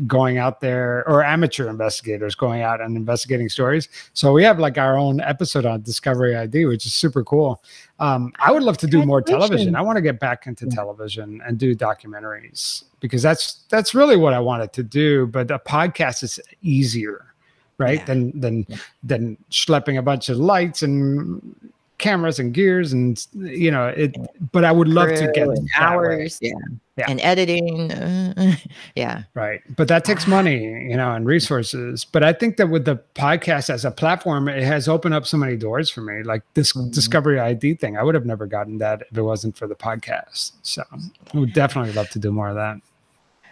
[0.07, 3.87] going out there or amateur investigators going out and investigating stories.
[4.13, 7.63] So we have like our own episode on Discovery ID, which is super cool.
[7.99, 9.75] Um, I would love to do more television.
[9.75, 14.33] I want to get back into television and do documentaries because that's that's really what
[14.33, 15.27] I wanted to do.
[15.27, 17.34] But a podcast is easier,
[17.77, 17.99] right?
[17.99, 18.05] Yeah.
[18.05, 18.77] Than than Yeah.
[19.03, 21.41] than schlepping a bunch of lights and
[21.97, 24.15] cameras and gears and you know it.
[24.51, 25.67] But I would love to get Crew that way.
[25.79, 26.39] hours.
[26.41, 26.51] Yeah.
[26.97, 27.05] Yeah.
[27.09, 27.91] And editing.
[27.91, 28.55] uh,
[28.95, 29.23] yeah.
[29.33, 29.61] Right.
[29.75, 32.05] But that takes money, you know, and resources.
[32.05, 35.35] But I think that with the podcast as a platform, it has opened up so
[35.37, 36.23] many doors for me.
[36.23, 36.93] Like this Mhm.
[36.93, 40.53] Discovery ID thing, I would have never gotten that if it wasn't for the podcast.
[40.63, 40.83] So
[41.33, 42.77] I would definitely love to do more of that.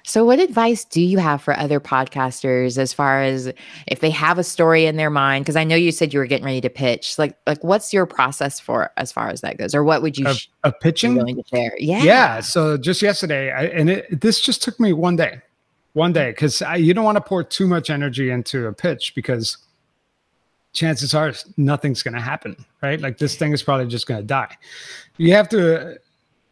[0.05, 3.51] So, what advice do you have for other podcasters as far as
[3.87, 5.45] if they have a story in their mind?
[5.45, 7.17] Because I know you said you were getting ready to pitch.
[7.17, 10.27] Like, like what's your process for as far as that goes, or what would you
[10.27, 11.15] Of, sh- of pitching?
[11.15, 11.73] willing to share?
[11.77, 12.03] Yeah.
[12.03, 12.39] Yeah.
[12.41, 15.39] So just yesterday, I, and it, this just took me one day,
[15.93, 19.57] one day, because you don't want to pour too much energy into a pitch because
[20.73, 22.99] chances are nothing's going to happen, right?
[22.99, 24.57] Like this thing is probably just going to die.
[25.15, 25.97] You have to.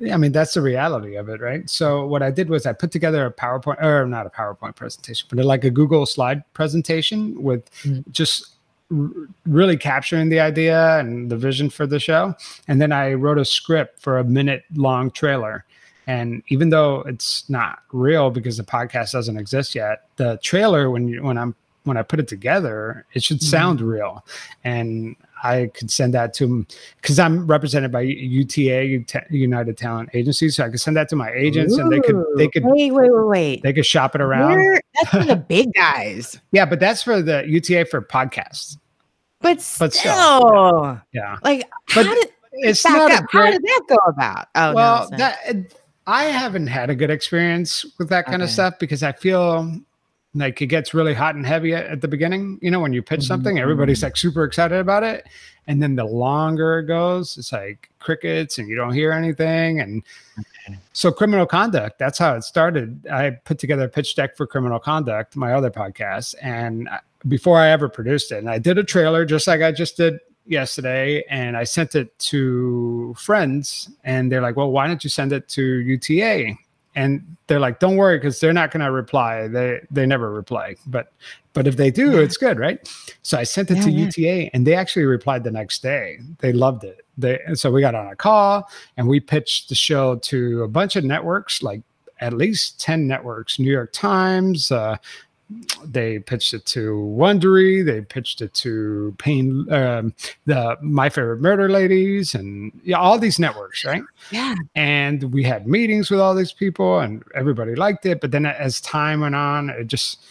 [0.10, 1.70] I mean, that's the reality of it, right?
[1.70, 5.28] So what I did was I put together a PowerPoint, or not a PowerPoint presentation,
[5.32, 8.04] but like a Google slide presentation with Mhm.
[8.12, 8.56] just
[8.92, 9.10] r-
[9.46, 12.36] really capturing the idea and the vision for the show.
[12.68, 15.66] And then I wrote a script for a minute long trailer.
[16.08, 21.08] And even though it's not real because the podcast doesn't exist yet, the trailer when
[21.08, 23.44] you when I'm when I put it together, it should Mhm.
[23.44, 24.24] sound real.
[24.64, 26.66] And I could send that to
[27.02, 31.32] because I'm represented by UTA United Talent Agency, so I could send that to my
[31.32, 33.64] agents, and they could they could Wait, wait, wait, wait.
[33.64, 34.52] they could shop it around.
[34.54, 36.40] We're- that's for the big guys.
[36.52, 38.78] Yeah, but that's for the UTA for podcasts.
[39.40, 43.24] But But still, still, Yeah, like, But how did it's not up?
[43.24, 44.48] a How did that go about?
[44.56, 45.18] Oh, well, not.
[45.18, 45.74] that
[46.08, 49.80] I haven't had a good experience with that kind of stuff because I feel
[50.34, 52.58] like it gets really hot and heavy at, at the beginning.
[52.62, 53.62] You know, when you pitch something, Mhm.
[53.62, 55.28] everybody's like super excited about it,
[55.68, 59.80] and then the longer it goes, it's like crickets, and you don't hear anything.
[59.82, 60.04] And
[60.94, 62.00] so, criminal conduct.
[62.00, 63.06] That's how it started.
[63.12, 66.88] I put together a pitch deck for criminal conduct, my other podcast, and
[67.28, 70.20] before I ever produced it, and I did a trailer just like I just did
[70.48, 75.32] yesterday and I sent it to friends and they're like, well, why don't you send
[75.34, 76.56] it to UTA?
[76.96, 79.48] And they're like, don't worry, because they're not going to reply.
[79.48, 81.12] They they never reply, but
[81.54, 82.20] but if they do, Yeah.
[82.20, 82.80] it's good, right?
[83.24, 84.06] So I sent it Yeah, to yeah.
[84.06, 86.20] UTA, and they actually replied the next day.
[86.40, 87.06] They loved it.
[87.18, 90.68] They and so we got on a call and we pitched the show to a
[90.68, 91.82] bunch of networks, like
[92.20, 93.58] at least ten networks.
[93.60, 94.98] New York Times, uh,
[95.84, 97.86] they pitched it to Wondery.
[97.86, 100.14] They pitched it to Pain, um,
[100.46, 104.04] the My Favorite Murder Ladies, and yeah, all these networks, right?
[104.32, 104.56] yeah.
[104.76, 108.22] And we had meetings with all these people, and everybody liked it.
[108.22, 110.24] But then as time went on, it just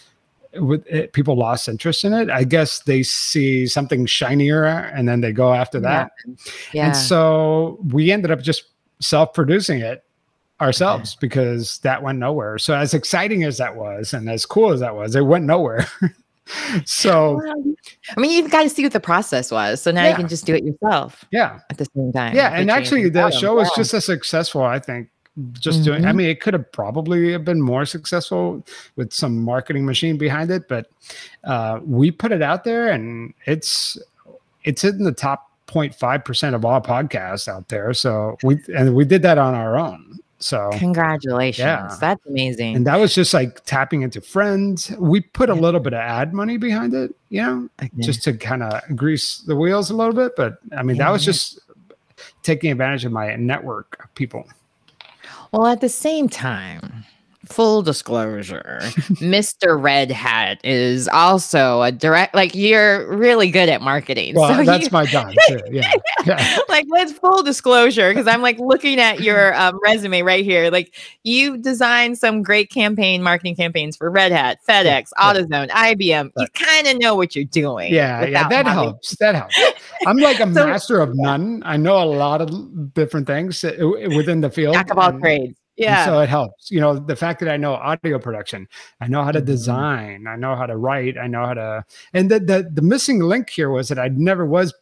[0.53, 2.29] with it, people lost interest in it.
[2.29, 6.11] I guess they see something shinier, and then they go after that.
[6.73, 6.87] Yeah.
[6.87, 8.65] And so we ended up just
[8.99, 10.03] self-producing it
[10.61, 12.57] ourselves because that went nowhere.
[12.59, 15.87] So as exciting as that was and as cool as that was, it went nowhere.
[16.85, 17.63] so Well,
[18.15, 19.81] I mean, you've got to see what the process was.
[19.81, 21.59] So now you can just do it yourself yeah.
[21.69, 22.35] at the same time.
[22.35, 22.49] Yeah.
[22.53, 23.39] And actually the awesome.
[23.41, 23.73] show was Wow.
[23.77, 25.09] just as successful, I think.
[25.53, 26.15] Just doing I Mhm.
[26.17, 28.63] mean it could have probably have been more successful
[28.97, 30.87] with some marketing machine behind it, but
[31.45, 33.97] uh we put it out there and it's
[34.65, 37.93] it's in the top 0.5% of all podcasts out there.
[37.93, 40.19] So we and we did that on our own.
[40.41, 41.59] So Congratulations.
[41.63, 41.95] Yeah.
[41.99, 42.75] That's amazing.
[42.75, 44.91] and that was just like tapping into friends.
[44.97, 47.89] We put a little bit of ad money behind it, you know, Okay.
[47.99, 50.35] just to kind of grease the wheels a little bit.
[50.35, 51.59] But I mean, that was just
[52.43, 54.45] taking advantage of my network of people.
[55.51, 57.05] Well, at the same time,
[57.51, 58.79] full disclosure,
[59.21, 59.81] Mr.
[59.81, 64.35] Red Hat is also a direct, like, you're really good at marketing.
[64.35, 65.59] Well, so that's you- my job too.
[65.71, 65.89] Yeah.
[66.25, 66.57] yeah.
[66.69, 70.93] like let's full disclosure because i'm like looking at your um, resume right here like
[71.23, 75.33] you designed some great campaign marketing campaigns for red hat fedex yeah.
[75.33, 79.15] AutoZone, ibm you kind of know what you're doing Yeah, yeah, that helps.
[79.17, 79.57] That helps.
[80.05, 81.61] I'm like a So- master of none.
[81.65, 83.71] I know a lot of different things uh,
[84.15, 84.73] within the field.
[84.75, 86.05] jack of all trades Yeah.
[86.05, 86.69] so it helps.
[86.69, 88.67] You know, the fact that I know audio production,
[88.99, 89.45] I know how to Mhm.
[89.45, 93.19] design, I know how to write, I know how to and the the the missing
[93.19, 94.73] link here was that I never was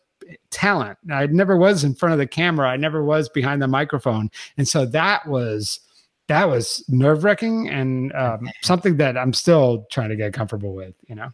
[0.52, 0.98] talent.
[1.12, 2.70] I never was in front of the camera.
[2.70, 4.30] I never was behind the microphone.
[4.58, 5.80] And so that was
[6.28, 11.16] that was nerve-wracking and um, something that I'm still trying to get comfortable with, you
[11.16, 11.32] know.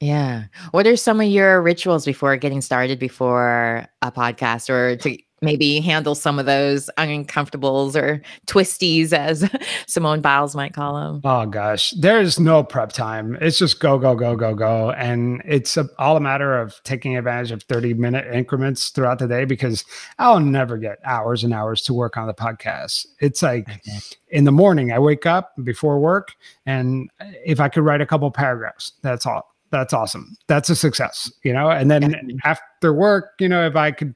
[0.00, 0.44] Yeah.
[0.70, 5.80] What are some of your rituals before getting started before a podcast or to maybe
[5.80, 9.48] handle some of those uncomfortables or twisties as
[9.86, 11.20] Simone Biles might call them?
[11.24, 13.36] Oh gosh, there's no prep time.
[13.40, 14.92] It's just go, go, go, go, go.
[14.92, 19.26] And it's a, all a matter of taking advantage of 30 minute increments throughout the
[19.28, 19.84] day because
[20.18, 23.06] I'll never get hours and hours to work on the podcast.
[23.20, 23.98] It's like Okay.
[24.28, 26.34] in the morning, I wake up before work,
[26.66, 27.10] and
[27.44, 29.48] if I could write a couple paragraphs, that's all.
[29.70, 30.36] That's awesome.
[30.48, 31.70] That's a success, you know.
[31.70, 34.14] And then after work, you know, if I could,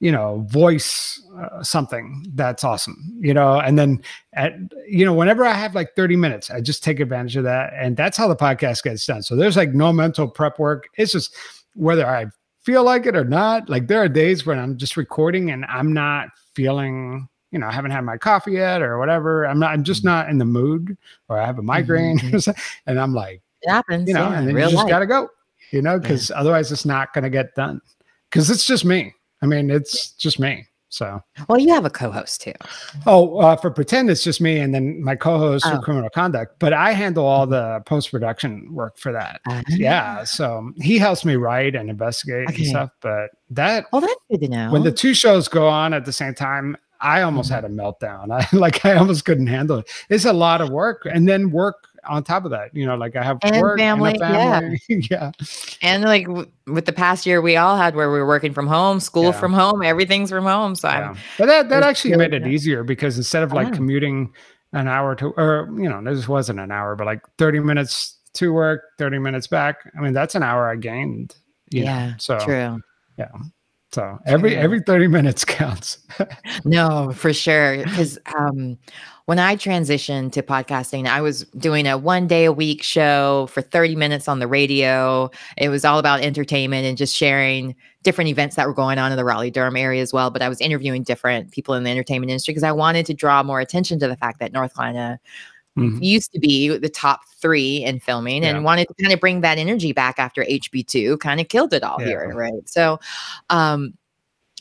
[0.00, 3.60] you know, voice uh, something, that's awesome, you know.
[3.60, 4.02] And then
[4.34, 4.54] at
[4.88, 7.96] you know, whenever I have like 30 minutes, I just take advantage of that, and
[7.96, 9.22] that's how the podcast gets done.
[9.22, 10.88] So there's like no mental prep work.
[10.96, 11.34] It's just
[11.74, 12.26] whether I
[12.62, 13.68] feel like it or not.
[13.68, 17.72] Like there are days when I'm just recording and I'm not feeling you know, I
[17.72, 19.44] haven't had my coffee yet or whatever.
[19.44, 20.96] I'm not, I'm just not in the mood
[21.28, 22.34] or I have a migraine Mhm.
[22.34, 22.62] or something.
[22.86, 24.06] And I'm like, It happens.
[24.06, 24.88] you know, yeah, and then you just life.
[24.88, 25.28] got to go,
[25.72, 27.80] you know, because otherwise it's not going to get done.
[28.30, 29.14] Because it's just me.
[29.42, 30.66] I mean, it's just me.
[30.92, 32.52] So, Well, you have a co-host too.
[33.06, 35.76] oh, uh, for pretend it's just me and then my co-host Oh.
[35.76, 39.40] for criminal conduct, but I handle all the post-production work for that.
[39.68, 40.24] Yeah.
[40.24, 42.56] So he helps me write and investigate Okay.
[42.62, 42.90] and stuff.
[43.02, 44.72] But that Well, that's good to know.
[44.72, 47.54] when the two shows go on at the same time i almost Mhm.
[47.54, 51.06] had a meltdown i like i almost couldn't handle it it's a lot of work
[51.10, 54.12] and then work on top of that you know like i have And work family,
[54.12, 55.30] and family yeah yeah.
[55.82, 58.66] and like w- with the past year we all had where we were working from
[58.66, 59.32] home, school Yeah.
[59.32, 60.74] from home, everything's from home.
[60.76, 61.10] So yeah.
[61.10, 64.32] I'm but that that actually made it easier because instead of like commuting
[64.72, 68.52] an hour to or you know this wasn't an hour but like 30 minutes to
[68.52, 71.34] work 30 minutes back i mean that's an hour i gained
[71.70, 72.80] you know, yeah, so true.
[73.92, 75.98] So every every 30 minutes counts
[76.64, 77.78] No, for sure.
[77.78, 78.78] Because um,
[79.26, 83.62] when I transitioned to podcasting, I was doing a one day a week show for
[83.62, 85.30] 30 minutes on the radio.
[85.56, 89.16] It was all about entertainment and just sharing different events that were going on in
[89.16, 90.30] the Raleigh Durham area as well.
[90.30, 93.42] But I was interviewing different people in the entertainment industry because I wanted to draw
[93.42, 95.20] more attention to the fact that North Carolina
[95.78, 96.02] Mhm.
[96.02, 98.50] used to be the top three in filming Yeah.
[98.50, 101.82] and wanted to kind of bring that energy back after HB2 kind of killed it
[101.82, 102.06] all Yeah.
[102.06, 102.32] here.
[102.34, 102.68] Right.
[102.68, 102.98] So,
[103.50, 103.94] um,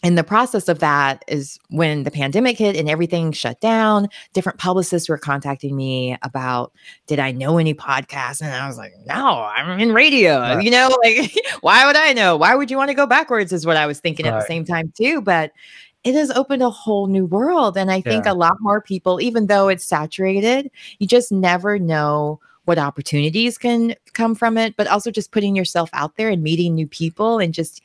[0.02, 4.58] in the process of that is when the pandemic hit and everything shut down different
[4.58, 6.72] publicists were contacting me about
[7.08, 10.64] did i know any podcasts and i was like no i'm in radio Right.
[10.64, 13.66] you know like why would i know why would you want to go backwards is
[13.66, 15.52] what i was thinking at the same time too but
[16.04, 18.32] it has opened a whole new world and i think Yeah.
[18.32, 23.96] a lot more people even though it's saturated you just never know what opportunities can
[24.14, 27.54] come from it but also just putting yourself out there and meeting new people and
[27.54, 27.82] just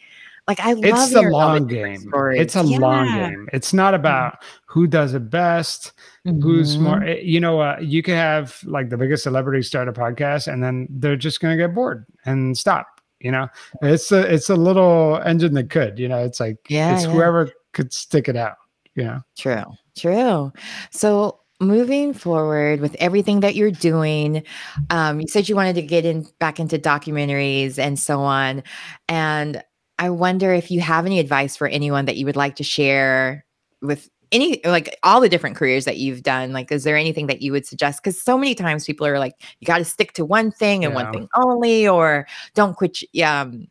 [0.47, 2.13] like i love it's the long game.
[2.37, 3.49] it's a long game.
[3.53, 5.93] It's not about who does it best
[6.25, 6.81] who's Mhm.
[6.81, 10.53] more eh, you know uh, you could have like the biggest celebrity start a podcast
[10.53, 12.87] and then they're just going to get bored and stop
[13.21, 13.49] you know?
[13.81, 16.19] It's a it's a little engine that could you know?
[16.23, 17.11] It's like Yeah, it's yeah.
[17.13, 18.57] whoever could stick it out
[18.97, 19.21] Yeah.
[19.37, 19.65] True,
[19.97, 20.53] true.
[20.91, 24.43] So moving forward with everything that you're doing,
[24.91, 28.63] um, you said you wanted to get in back into documentaries and so on.
[29.09, 29.63] And
[29.99, 33.45] I wonder if you have any advice for anyone that you would like to share
[33.81, 36.53] with any like all the different careers that you've done.
[36.53, 38.03] Like, is there anything that you would suggest?
[38.03, 40.95] Because so many times people are like, you got to stick to one thing and
[40.95, 42.99] one thing only, or don't quit.
[43.23, 43.69] Um,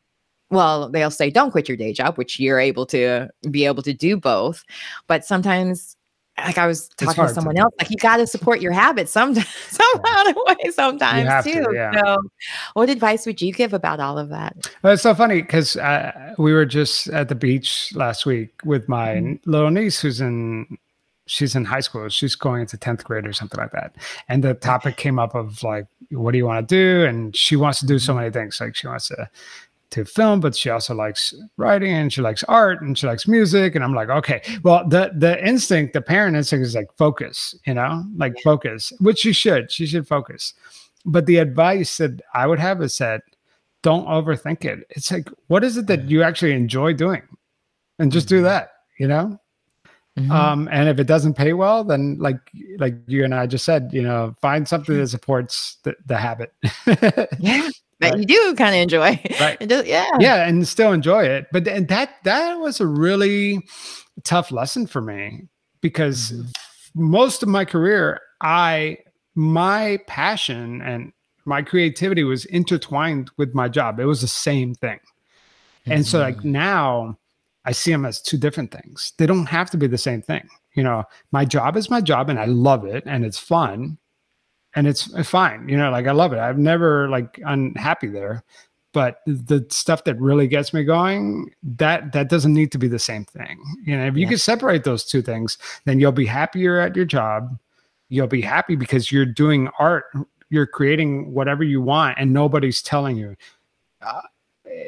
[0.54, 3.94] well, they'll say don't quit your day job, which you're able to be able to
[3.94, 4.63] do both.
[5.08, 5.96] But sometimes,
[6.38, 8.72] like I was talking to hard to someone else, like you got to support your
[8.72, 11.72] habits sometimes, somehow way, sometimes have to, too.
[11.74, 11.92] yeah.
[12.02, 12.18] So,
[12.74, 14.56] what advice would you give about all of that?
[14.82, 18.88] Well, it's so funny because uh, we were just at the beach last week with
[18.89, 19.39] my Mhm.
[19.46, 20.78] little niece who's in
[21.26, 23.96] she's in high school she's going into 10th grade or something like that
[24.28, 27.56] and the topic came up of like what do you want to do and she
[27.56, 29.30] wants to do so many things like she wants to
[29.93, 33.75] to film but she also likes writing and she likes art and she likes music
[33.75, 37.73] and i'm like okay well the the instinct the parent instinct is like focus you
[37.73, 40.53] know like focus which she should she should focus
[41.06, 43.21] but the advice that i would have is that
[43.84, 44.87] don't overthink it.
[44.89, 47.21] It's like, what is it that you actually enjoy doing?
[48.00, 48.44] And just do Mhm.
[48.44, 49.39] that, you know?
[50.17, 50.31] Mhm.
[50.31, 52.39] Um, and if it doesn't pay well, then like
[52.79, 56.54] like you and I just said, you know, find something that supports the, the habit.
[57.39, 57.69] yeah,
[58.04, 58.19] that right.
[58.19, 59.19] you do kind of enjoy.
[59.39, 59.60] Right.
[59.67, 60.06] Does- yeah.
[60.19, 61.47] yeah, and still enjoy it.
[61.51, 63.65] But and that that was a really
[64.23, 65.47] tough lesson for me
[65.81, 66.51] because Mhm.
[66.95, 68.97] most of my career, I
[69.35, 71.12] my passion and
[71.45, 73.99] my creativity was intertwined with my job.
[73.99, 74.99] It was the same thing.
[75.85, 76.51] And so like Mm-hmm.
[76.51, 77.17] now
[77.65, 79.13] I see them as two different things.
[79.17, 80.47] They don't have to be the same thing.
[80.75, 83.97] You know, my job is my job and I love it and it's fun
[84.76, 85.67] and it's fine.
[85.69, 86.40] You know, like I love it.
[86.40, 88.44] I've never like unhappy there.
[88.94, 93.00] But the stuff that really gets me going, that that doesn't need to be the
[93.00, 93.60] same thing.
[93.84, 94.30] You know, if you Yeah.
[94.30, 97.58] can separate those two things, then you'll be happier at your job.
[98.10, 100.06] You'll be happy because you're doing art,
[100.50, 103.36] you're creating whatever you want, and nobody's telling you.
[104.04, 104.21] Uh,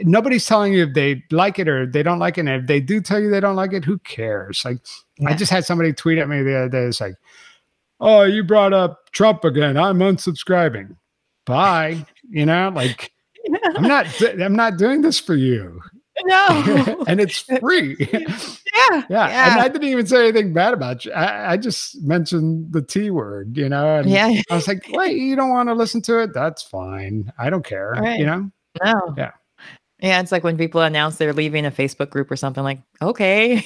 [0.04, 2.42] nobody's telling you if they like it or they don't like it.
[2.42, 4.64] And if they do tell you they don't like it, who cares?
[4.64, 4.78] Like
[5.26, 6.84] I just had somebody tweet at me the other day.
[6.84, 7.16] It's like,
[8.00, 9.78] "Oh, you brought up Trump again.
[9.78, 10.96] I'm unsubscribing.
[11.46, 13.12] Bye." You know, like
[13.76, 14.22] I'm not.
[14.22, 15.82] I'm not doing this for you,
[16.24, 17.04] no.
[17.08, 17.96] and it's free.
[18.12, 19.04] yeah.
[19.10, 21.12] yeah, and I didn't even say anything bad about you.
[21.12, 23.58] I, I just mentioned the T word.
[23.58, 24.42] You know, and yeah.
[24.50, 26.34] I was like, "Wait, you don't want to listen to it?
[26.34, 27.32] That's fine.
[27.38, 28.20] I don't care." Right.
[28.20, 28.52] You know.
[28.84, 29.14] No.
[29.18, 29.32] Yeah.
[30.06, 33.60] Yeah, it's like when people announce they're leaving a Facebook group or something like, okay.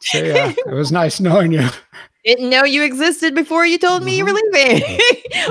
[0.00, 0.52] See ya.
[0.66, 1.68] It was nice knowing you.
[2.24, 5.00] Didn't know you existed before you told me you were leaving.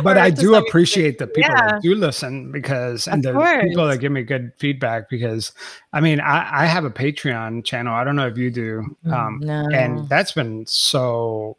[0.03, 1.71] but I do appreciate the people Yeah.
[1.73, 5.51] that do listen because and Of the people that give me good feedback because
[5.91, 7.93] I mean I, I have a Patreon channel.
[7.93, 8.95] I don't know if you do.
[9.11, 9.67] Um no.
[9.73, 11.57] and that's been so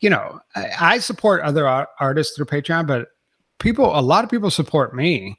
[0.00, 3.08] you know, I, I support other ar- artists through Patreon, but
[3.58, 5.38] people a lot of people support me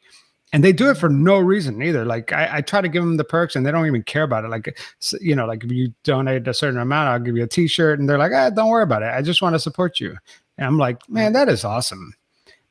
[0.54, 2.06] and they do it for no reason either.
[2.06, 4.46] Like I, I try to give them the perks and they don't even care about
[4.46, 4.50] it.
[4.50, 4.78] Like,
[5.20, 8.10] you know, like if you donate a certain amount, I'll give you a t-shirt and
[8.10, 9.14] they're like, ah, don't worry about it.
[9.14, 10.16] I just want to support you.
[10.58, 12.14] And I'm like, man, that is awesome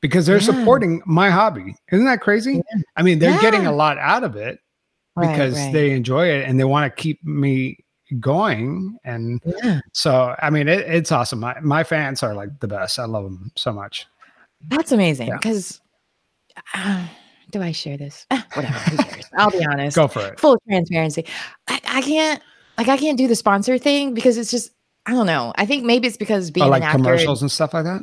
[0.01, 0.43] because they're Yeah.
[0.43, 1.75] supporting my hobby.
[1.91, 2.63] Isn't that crazy?
[2.95, 4.59] I mean, they're getting a lot out of it
[5.19, 5.71] because right.
[5.71, 7.77] they enjoy it and they want to keep me
[8.19, 8.97] going.
[9.03, 9.81] And yeah.
[9.93, 11.39] so, I mean, it, it's awesome.
[11.39, 12.97] My, my fans are like the best.
[12.97, 14.07] I love them so much.
[14.67, 15.27] That's amazing.
[15.27, 15.37] Yeah.
[15.37, 15.79] Because
[17.51, 18.25] do I share this?
[18.31, 18.73] Ah, whatever.
[18.77, 19.25] Who cares?
[19.37, 19.95] I'll be honest.
[19.95, 20.39] Go for it.
[20.39, 21.25] Full transparency.
[21.67, 22.41] I, I can't
[22.77, 24.71] like I can't do the sponsor thing because it's just
[25.05, 25.53] I don't know.
[25.55, 26.97] I think maybe it's because being Oh, like an actor.
[26.97, 28.01] commercials and stuff like that.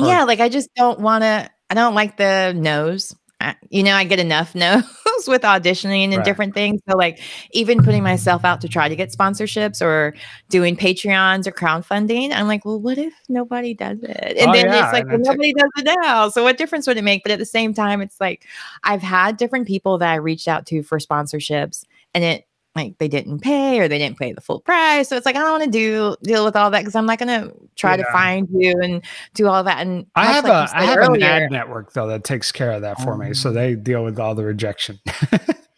[0.00, 1.50] Or- Yeah, like I just don't want to.
[1.70, 3.14] I don't like the no's.
[3.40, 4.84] I, you know, I get enough no's
[5.28, 6.24] with auditioning and Right.
[6.24, 6.80] different things.
[6.88, 7.20] So, like,
[7.52, 10.14] even putting myself out to try to get sponsorships or
[10.48, 14.36] doing Patreons or crowdfunding, I'm like, well, what if nobody does it?
[14.38, 16.28] And Oh, then yeah, it's like, well, nobody does it now.
[16.30, 17.22] So, what difference would it make?
[17.22, 18.44] But at the same time, it's like
[18.82, 21.84] I've had different people that I reached out to for sponsorships,
[22.14, 22.47] and it
[22.78, 25.08] like they didn't pay or they didn't pay the full price.
[25.08, 27.18] So it's like I don't want to do deal with all that because I'm not
[27.18, 29.04] gonna try to find you and
[29.34, 29.86] do all that.
[29.86, 32.82] And I have like a I have an ad network though that takes care of
[32.82, 33.34] that for me.
[33.34, 35.00] So Um, they deal with all the rejection.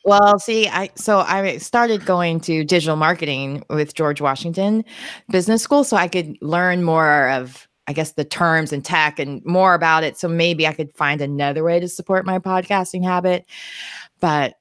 [0.05, 4.83] Well, see, I so I started going to digital marketing with George Washington
[5.31, 9.45] Business School so I could learn more of I guess the terms and tech and
[9.45, 13.45] more about it so maybe I could find another way to support my podcasting habit.
[14.21, 14.55] But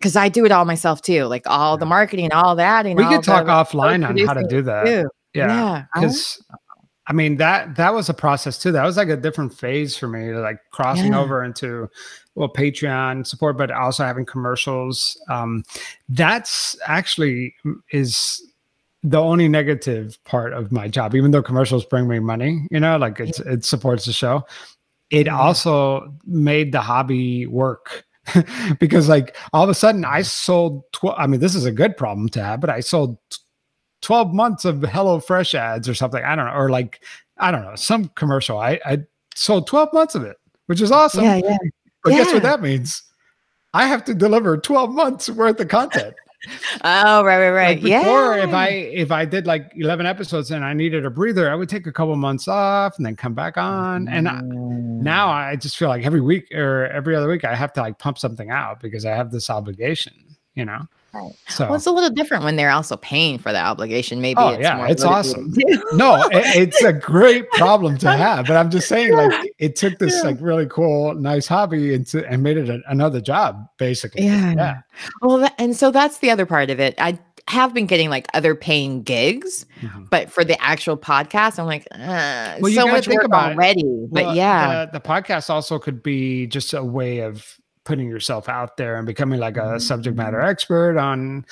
[0.00, 2.96] cuz I do it all myself too, like all the marketing and all that and
[2.96, 4.86] we could talk the offline on how to do that.
[4.86, 5.08] too.
[5.34, 5.46] Yeah.
[5.48, 5.84] Yeah.
[5.94, 6.42] I Because
[7.06, 8.72] I mean that that was a process too.
[8.72, 11.20] That was like a different phase for me, like crossing Yeah.
[11.20, 11.88] over into
[12.36, 15.20] well Patreon support, but also having commercials.
[15.28, 15.64] Um,
[16.08, 17.54] that's actually
[17.90, 18.40] is
[19.02, 22.96] the only negative part of my job, even though commercials bring me money, you know,
[22.98, 24.44] like it's it supports the show.
[25.10, 25.38] It Yeah.
[25.38, 28.04] also made the hobby work.
[28.78, 31.96] because like all of a sudden I sold 12 I mean this is a good
[31.96, 33.16] problem to have but I sold
[34.02, 36.22] 12 months of Hello Fresh ads or something.
[36.22, 36.52] I don't know.
[36.52, 37.02] Or like,
[37.38, 38.58] I don't know, some commercial.
[38.58, 38.98] I, I
[39.34, 41.24] sold 12 months of it, which is awesome.
[41.24, 41.58] Yeah, yeah.
[42.02, 43.02] But guess what that means?
[43.74, 46.14] I have to deliver 12 months worth of content.
[46.82, 47.82] Oh, right, right, right.
[47.82, 48.44] Like before, yeah.
[48.44, 51.68] if I if I did like 11 episodes and I needed a breather, I would
[51.68, 54.08] take a couple months off and then come back on.
[54.08, 55.32] And I, now mm.
[55.32, 58.18] I just feel like every week or every other week I have to like pump
[58.18, 60.14] something out because I have this obligation,
[60.54, 60.86] you know.
[61.12, 61.32] Right.
[61.48, 64.20] So Well, it's a little different when they're also paying for the obligation.
[64.20, 65.52] Maybe Oh, it's yeah, more it's awesome.
[65.92, 68.46] no, it, it's a great problem to have.
[68.46, 70.30] But I'm just saying, like, it took this Yeah.
[70.30, 74.24] like really cool, nice hobby into and made it a, another job, basically.
[74.24, 74.54] Yeah.
[74.56, 74.80] yeah,
[75.22, 76.94] Well, that, and so that's the other part of it.
[76.98, 80.08] I have been getting like other paying gigs, Mhm.
[80.10, 83.82] but for the actual podcast, I'm like, uh, Well, you so much think work already.
[84.12, 87.58] But yeah, the, the podcast also could be just a way of
[87.90, 91.44] putting yourself out there and becoming like a subject matter expert on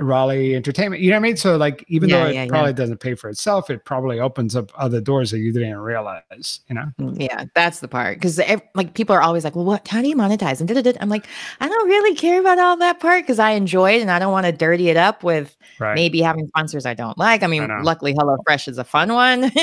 [0.00, 1.02] Raleigh Entertainment.
[1.02, 1.36] You know what I mean?
[1.36, 2.48] So like, even Yeah, though it yeah, yeah.
[2.48, 6.60] probably doesn't pay for itself, it probably opens up other doors that you didn't realize.
[6.68, 6.84] You know?
[7.00, 8.38] Mm, Yeah, that's the part because
[8.76, 9.88] like people are always like, "Well, what?
[9.88, 10.92] How do you monetize?" And da-da-da.
[11.00, 11.26] I'm like,
[11.60, 14.30] I don't really care about all that part because I enjoy it and I don't
[14.30, 15.94] want to dirty it up with Right.
[15.96, 17.42] maybe having sponsors I don't like.
[17.42, 17.80] I mean, know.
[17.82, 19.50] luckily, HelloFresh is a fun one.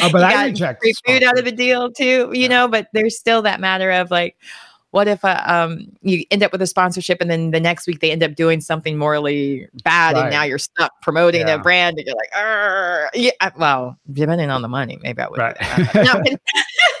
[0.00, 2.48] Oh, but I reject free food out of the deal too, you Yeah.
[2.48, 2.68] know.
[2.68, 4.36] But there's still that matter of like,
[4.90, 8.00] what if uh, um you end up with a sponsorship and then the next week
[8.00, 10.22] they end up doing something morally bad Right.
[10.22, 11.54] and now you're stuck promoting Yeah.
[11.56, 15.38] a brand and you're like, "Arr." yeah, well, depending on the money, maybe I would.
[15.38, 15.56] Right.
[15.94, 16.40] No, but-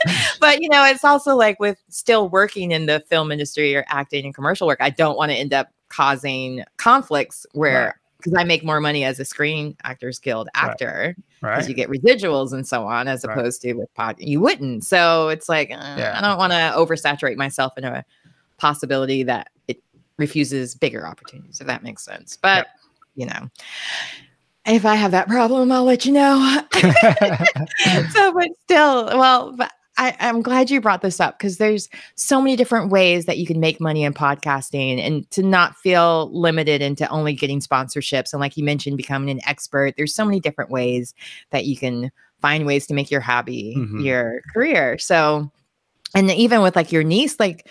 [0.40, 4.24] but you know, it's also like with still working in the film industry or acting
[4.24, 8.64] and commercial work, I don't want to end up causing conflicts where because I make
[8.64, 10.70] more money as a Screen Actors Guild Right.
[10.70, 11.54] actor right.
[11.54, 13.36] because you get residuals and so on, as Right.
[13.38, 14.84] opposed to with pod, you wouldn't.
[14.84, 16.14] So it's like uh, Yeah.
[16.16, 18.04] I don't want to oversaturate myself in a
[18.56, 19.80] possibility that it
[20.16, 22.36] refuses bigger opportunities, if that makes sense.
[22.36, 22.66] But
[23.14, 23.48] you know,
[24.66, 26.62] if I have that problem, I'll let you know.
[28.12, 32.40] so, but still, well, but I, I'm glad you brought this up because there's so
[32.40, 36.80] many different ways that you can make money in podcasting and to not feel limited
[36.80, 38.32] into only getting sponsorships.
[38.32, 41.14] And like you mentioned, becoming an expert, there's so many different ways
[41.50, 44.04] that you can find ways to make your hobby Mhm.
[44.04, 44.96] your career.
[44.98, 45.50] So,
[46.14, 47.68] and even with like your niece, like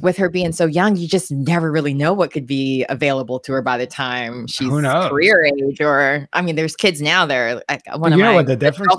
[0.00, 3.52] with her being so young, you just never really know what could be available to
[3.52, 4.68] her by the time she's
[5.10, 5.80] career age.
[5.80, 8.46] Or, I mean, there's kids now that are like one of you know my what
[8.46, 8.94] the difference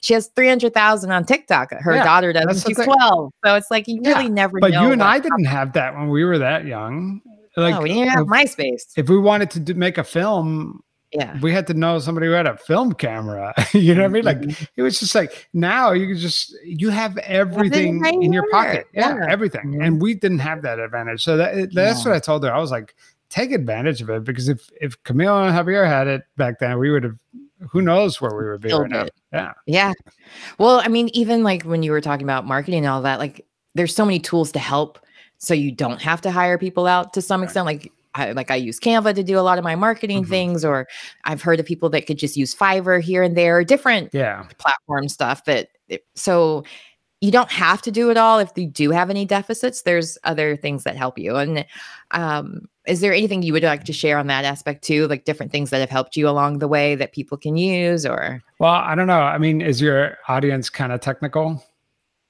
[0.00, 1.72] She has 300,000 on TikTok.
[1.72, 2.44] Her Yeah, daughter does.
[2.46, 3.32] that's and the she's 12.
[3.44, 6.08] So it's like you Yeah, really never But you and I didn't have that when
[6.08, 7.20] we were that young.
[7.56, 8.82] Like, no, we didn't have if, MySpace.
[8.96, 10.82] if we wanted to do, make a film,
[11.12, 11.36] Yeah.
[11.40, 13.52] we had to know somebody who had a film camera.
[13.74, 14.24] you know what I mean?
[14.24, 14.68] Like Mhm.
[14.76, 18.86] it was just like now you can just you have everything right in your pocket.
[18.94, 19.26] Yeah, Yeah.
[19.28, 19.72] everything.
[19.74, 19.84] Mhm.
[19.84, 21.22] And we didn't have that advantage.
[21.24, 22.12] So that that's No.
[22.12, 22.54] what I told her.
[22.54, 22.94] I was like,
[23.28, 26.90] take advantage of it because if if Camille and Javier had it back then, we
[26.90, 27.16] would have.
[27.70, 29.06] Who knows where we would be right now?
[29.32, 29.92] Yeah, Yeah.
[30.58, 33.46] Well, I mean, even like when you were talking about marketing and all that, like
[33.74, 34.98] there's so many tools to help
[35.38, 37.44] so you don't have to hire people out to some Right.
[37.46, 37.66] extent.
[37.66, 40.28] Like I like I use Canva to do a lot of my marketing Mhm.
[40.28, 40.88] things, or
[41.24, 44.44] I've heard of people that could just use Fiverr here and there, different yeah.
[44.58, 46.64] platform stuff that it- so
[47.20, 50.56] you don't have to do it all if you do have any deficits there's other
[50.56, 51.64] things that help you and
[52.12, 55.52] um is there anything you would like to share on that aspect too like different
[55.52, 58.94] things that have helped you along the way that people can use or Well, I
[58.94, 59.20] don't know.
[59.20, 61.62] I mean, is your audience kind of technical?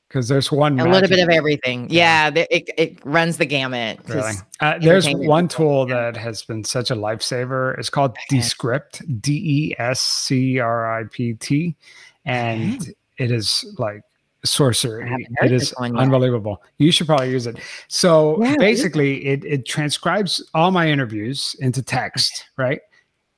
[0.08, 4.00] Because there's one a little bit of everything yeah, th- it, it runs the gamut
[4.08, 4.32] Really?
[4.58, 6.10] Uh, there's one tool yeah.
[6.10, 7.78] that has been such a lifesaver.
[7.78, 8.38] It's called Okay.
[8.38, 11.76] Descript, D E S C R I P T,
[12.24, 14.02] and it is like
[14.44, 15.10] sorcery.
[15.42, 16.62] It is unbelievable.
[16.78, 17.58] You should probably use it.
[17.88, 22.80] So Yeah, basically, it it transcribes all my interviews into text, right?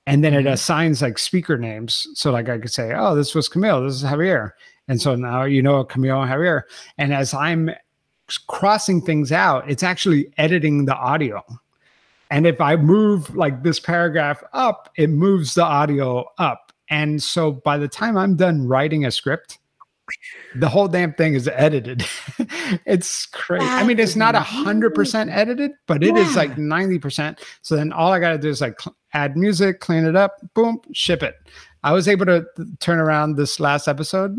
[0.06, 0.52] And then it Mhm.
[0.52, 2.06] assigns like speaker names.
[2.14, 4.52] So like I could say, oh, this was Camille, this is Javier.
[4.88, 6.62] And so now you know Camille and Javier.
[6.98, 7.70] And as I'm
[8.46, 11.44] crossing things out, it's actually editing the audio.
[12.30, 16.72] And if I move like this paragraph up, it moves the audio up.
[16.88, 19.58] And so by the time I'm done writing a script,
[20.56, 22.04] the whole damn thing is edited.
[22.86, 23.64] it's crazy.
[23.64, 26.42] I mean, it's not a hundred percent edited, but it is Yeah.
[26.42, 27.38] like 90%.
[27.62, 30.36] So then all I got to do is like cl- add music, clean it up,
[30.54, 31.36] boom, ship it.
[31.84, 34.38] I was able to th- turn around this last episode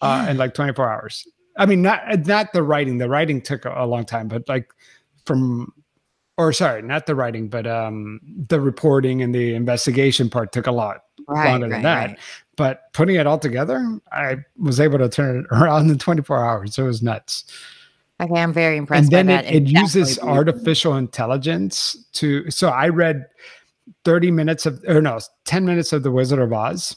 [0.00, 0.30] uh, Yeah.
[0.32, 1.26] in like 24 hours.
[1.58, 2.98] I mean, not not the writing.
[2.98, 4.68] The writing took a, a long time, but like
[5.24, 5.72] from,
[6.36, 10.72] or sorry, not the writing, but um, the reporting and the investigation part took a
[10.72, 12.06] lot right, longer than right, that.
[12.10, 12.18] right.
[12.56, 16.78] But putting it all together, I was able to turn it around in 24 hours.
[16.78, 17.44] It was nuts.
[18.20, 22.50] okay i'm very impressed And then it, it and uses artificial intelligence to.
[22.50, 23.26] So I read
[24.04, 26.96] 30 minutes of, or no, 10 minutes of The Wizard of Oz,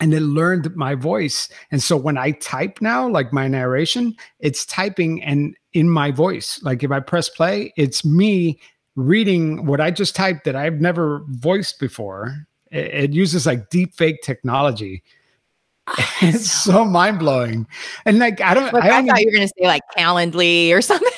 [0.00, 1.48] and it learned my voice.
[1.70, 6.60] And so when I type now, like my narration, it's typing and in my voice.
[6.62, 8.60] Like if I press play, it's me
[8.96, 12.46] reading what I just typed that I've never voiced before.
[12.70, 15.02] It, it uses like deep fake technology.
[16.22, 17.66] it's so mind blowing.
[18.04, 19.82] And like, I don't, Look, I, I, only- thought you were going to say like
[19.96, 21.08] Calendly or something.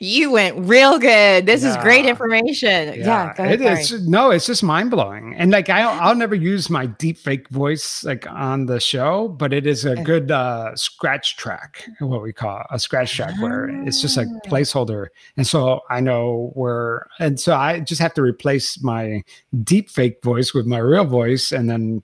[0.00, 1.46] you went real good.
[1.46, 2.94] This is great information.
[3.00, 4.06] Yeah, go ahead, it is.
[4.06, 5.34] No, it's just mind blowing.
[5.36, 9.52] And like, I, I'll never use my deep fake voice like on the show, but
[9.52, 10.02] it is a Yeah.
[10.02, 14.48] good uh, scratch track, what we call a scratch track, where it's just a Ah.
[14.48, 15.06] placeholder.
[15.36, 19.22] And so I know where, and so I just have to replace my
[19.64, 22.02] deep fake voice with my real voice and then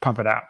[0.00, 0.44] pump it out.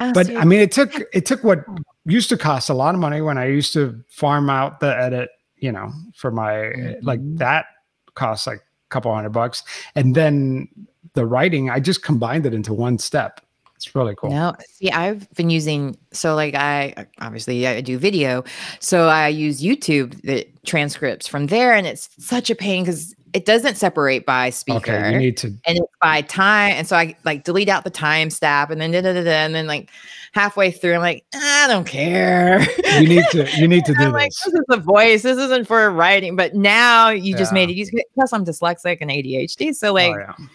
[0.00, 1.64] Oh, But so I mean, it took it took what
[2.04, 5.30] used to cost a lot of money when I used to farm out the edit,
[5.56, 7.38] you know, for my like Mhm.
[7.38, 7.66] that
[8.14, 9.62] costs like a couple hundred bucks.
[9.94, 10.68] And then
[11.14, 13.40] the writing, I just combined it into one step.
[13.76, 14.30] It's really cool.
[14.30, 18.42] No, see, I've been using so like I obviously I do video,
[18.80, 23.44] so I use YouTube the transcripts from there, and it's such a pain because it
[23.44, 24.92] doesn't separate by speaker.
[24.94, 25.48] Okay, you need to.
[25.66, 28.92] and it's by time, and so I like delete out the time stab, and then
[28.92, 29.90] da, da, da, da, and then like
[30.32, 32.60] halfway through, I'm like, I don't care.
[33.00, 33.48] You need to.
[33.56, 34.44] You need to do I'm like, this.
[34.44, 35.22] this is the voice.
[35.22, 36.36] This isn't for writing.
[36.36, 38.00] But now you just made it easy.
[38.14, 40.46] Plus, I'm dyslexic and ADHD, so like oh, yeah.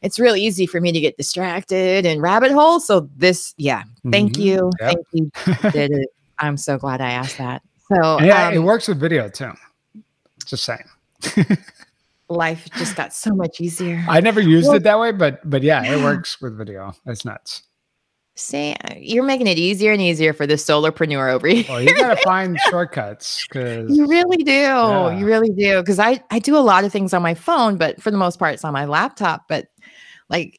[0.00, 2.86] it's real easy for me to get distracted and rabbit holes.
[2.86, 4.42] So this, yeah, thank Mhm.
[4.42, 4.90] you, Yep.
[4.90, 5.30] thank you.
[5.70, 6.08] Did it.
[6.38, 7.60] I'm so glad I asked that.
[7.94, 9.52] So yeah, it um, works with video too.
[10.46, 10.84] Just saying.
[12.30, 14.04] life just got so much easier.
[14.08, 16.94] I never used Well- it that way, but but yeah, it works with video.
[17.06, 17.62] It's nuts.
[18.36, 21.64] See, you're making it easier and easier for the solopreneur over here.
[21.68, 24.50] Well, you gotta find shortcuts because You really do.
[24.50, 25.18] Yeah.
[25.18, 25.80] You really do.
[25.80, 28.38] Because I, I do a lot of things on my phone, but for the most
[28.38, 29.44] part, it's on my laptop.
[29.46, 29.66] But
[30.30, 30.58] like,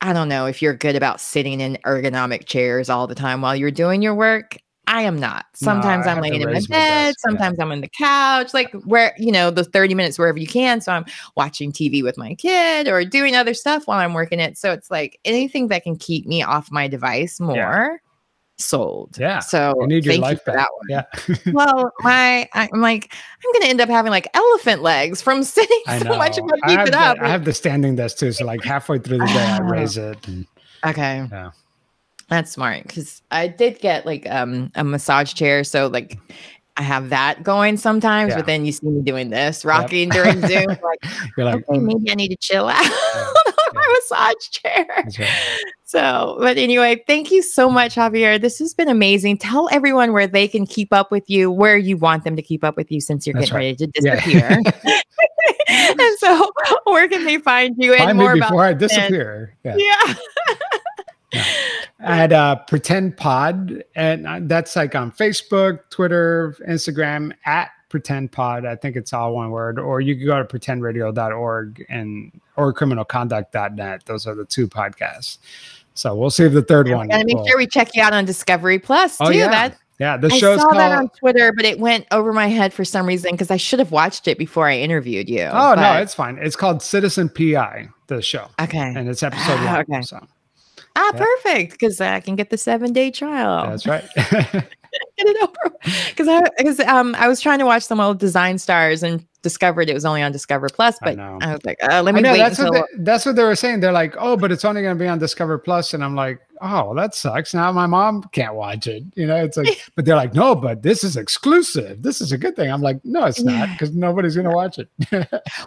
[0.00, 3.54] I don't know if you're good about sitting in ergonomic chairs all the time while
[3.54, 4.56] you're doing your work.
[4.92, 5.46] I am not.
[5.54, 6.68] Sometimes I I'm laying in my bed.
[6.68, 7.12] desk, yeah.
[7.16, 10.82] Sometimes I'm on the couch, like where, you know, the 30 minutes wherever you can.
[10.82, 14.58] So I'm watching TV with my kid or doing other stuff while I'm working it.
[14.58, 18.02] So it's like anything that can keep me off my device more
[18.58, 19.16] sold.
[19.18, 20.56] Yeah, So you need your thank you for back.
[20.56, 25.22] that one Yeah, well, my I'm like I'm gonna end up having like elephant legs
[25.22, 27.16] from sitting I so much if I keep have, it the, up.
[27.18, 30.28] I have the standing desk too, so like halfway through the day, I raise it.
[30.28, 30.46] And,
[30.86, 31.52] okay, yeah.
[32.32, 36.18] That's smart because I did get like um a massage chair, so like
[36.76, 38.30] I have that going sometimes.
[38.30, 38.36] Yeah.
[38.36, 40.66] But then you see me doing this, rocking during Zoom.
[40.68, 41.04] Like,
[41.36, 44.86] You're like, okay, "Mm, maybe I need to chill out on my massage chair.
[45.18, 45.28] right.
[45.84, 48.40] So, but anyway, thank you so much, Javier.
[48.40, 49.36] This has been amazing.
[49.36, 52.64] Tell everyone where they can keep up with you, where you want them to keep
[52.64, 53.80] up with you since you're That's getting right.
[53.80, 54.14] ready to Yeah.
[54.64, 54.72] disappear.
[55.68, 56.50] and so,
[56.84, 59.54] where can they find you and Find more me about before I disappear.
[59.62, 59.76] Yeah.
[59.76, 61.44] Yeah.
[62.02, 68.64] At uh, Pretend Pod, and uh, that's like on Facebook, Twitter, Instagram at Pretend Pod.
[68.66, 69.78] I think it's all one word.
[69.78, 74.04] Or you can go to pretendradio.org and or criminalconduct.net.
[74.06, 75.38] Those are the two podcasts.
[75.94, 77.08] So we'll see if the third And one.
[77.08, 79.24] gotta make will- sure we check you out on Discovery Plus too.
[79.26, 79.48] Oh, yeah.
[79.48, 80.78] That yeah, the I show's saw called.
[80.78, 83.78] that on Twitter, but it went over my head for some reason because I should
[83.78, 85.42] have watched it before I interviewed you.
[85.44, 86.38] oh no, it's fine.
[86.40, 88.78] It's called Citizen PI, the show, okay.
[88.96, 89.96] and it's episode Ah, one.
[89.98, 90.02] okay.
[90.02, 90.26] So
[90.96, 91.18] Ah, yeah.
[91.18, 91.72] perfect.
[91.72, 93.70] Because I can get the seven day trial.
[93.70, 94.04] that's right.
[95.16, 95.76] get it over
[96.08, 99.88] because I because um I was trying to watch some old Design Stars and discovered
[99.88, 101.38] it was only on Discover Plus, I but know.
[101.42, 103.42] I, was like, uh, let me know wait that's until what they, that's what they
[103.42, 103.80] were saying.
[103.80, 106.40] They're like, oh, but it's only going to be on Discover Plus, and I'm like,
[106.60, 107.52] oh, well, that sucks.
[107.52, 109.02] Now my mom can't watch it.
[109.14, 112.02] You know, it's like, but they're like, no, but this is exclusive.
[112.02, 112.70] This is a good thing.
[112.70, 114.88] I'm like, no, it's not because nobody's going to watch it.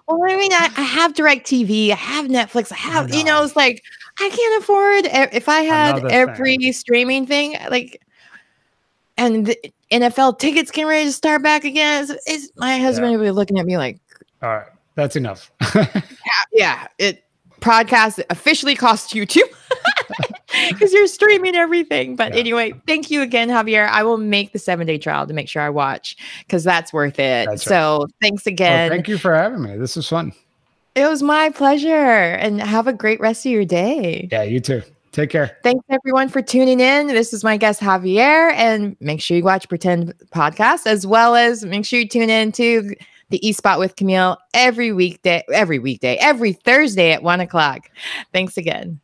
[0.08, 3.40] well, I mean, I, I have Direct TV, I have Netflix, I have you know,
[3.40, 3.44] know.
[3.44, 3.84] it's like
[4.20, 8.02] I can't afford if I had Another every streaming thing like.
[9.18, 9.58] And the
[9.92, 12.04] NFL tickets getting ready to start back again.
[12.04, 13.98] It's, it's, my husband would be looking at me like,
[14.42, 15.52] All right, that's enough.
[16.52, 17.24] yeah, it
[17.62, 19.46] podcast officially costs you too
[20.70, 22.18] because you're streaming everything.
[22.18, 22.40] But Yeah.
[22.42, 23.88] anyway, thank you again, Javier.
[23.88, 27.18] I will make the seven day trial to make sure I watch because that's worth
[27.18, 27.48] it.
[27.48, 27.74] That's right.
[27.74, 28.90] so thanks Well, again.
[28.90, 29.78] thank you for having me.
[29.78, 30.34] This was fun.
[30.96, 34.28] It was my pleasure, and have a great rest of your day.
[34.32, 34.82] Yeah, you too.
[35.12, 35.58] Take care.
[35.64, 37.08] Thanks everyone for tuning in.
[37.08, 41.64] This is my guest Javier, and make sure you watch Pretend Podcast as well as
[41.66, 42.96] make sure you tune in to
[43.30, 47.90] the E Spot with Camille every weekday, every weekday, every Thursday at one o'clock.
[48.34, 49.00] Thanks again.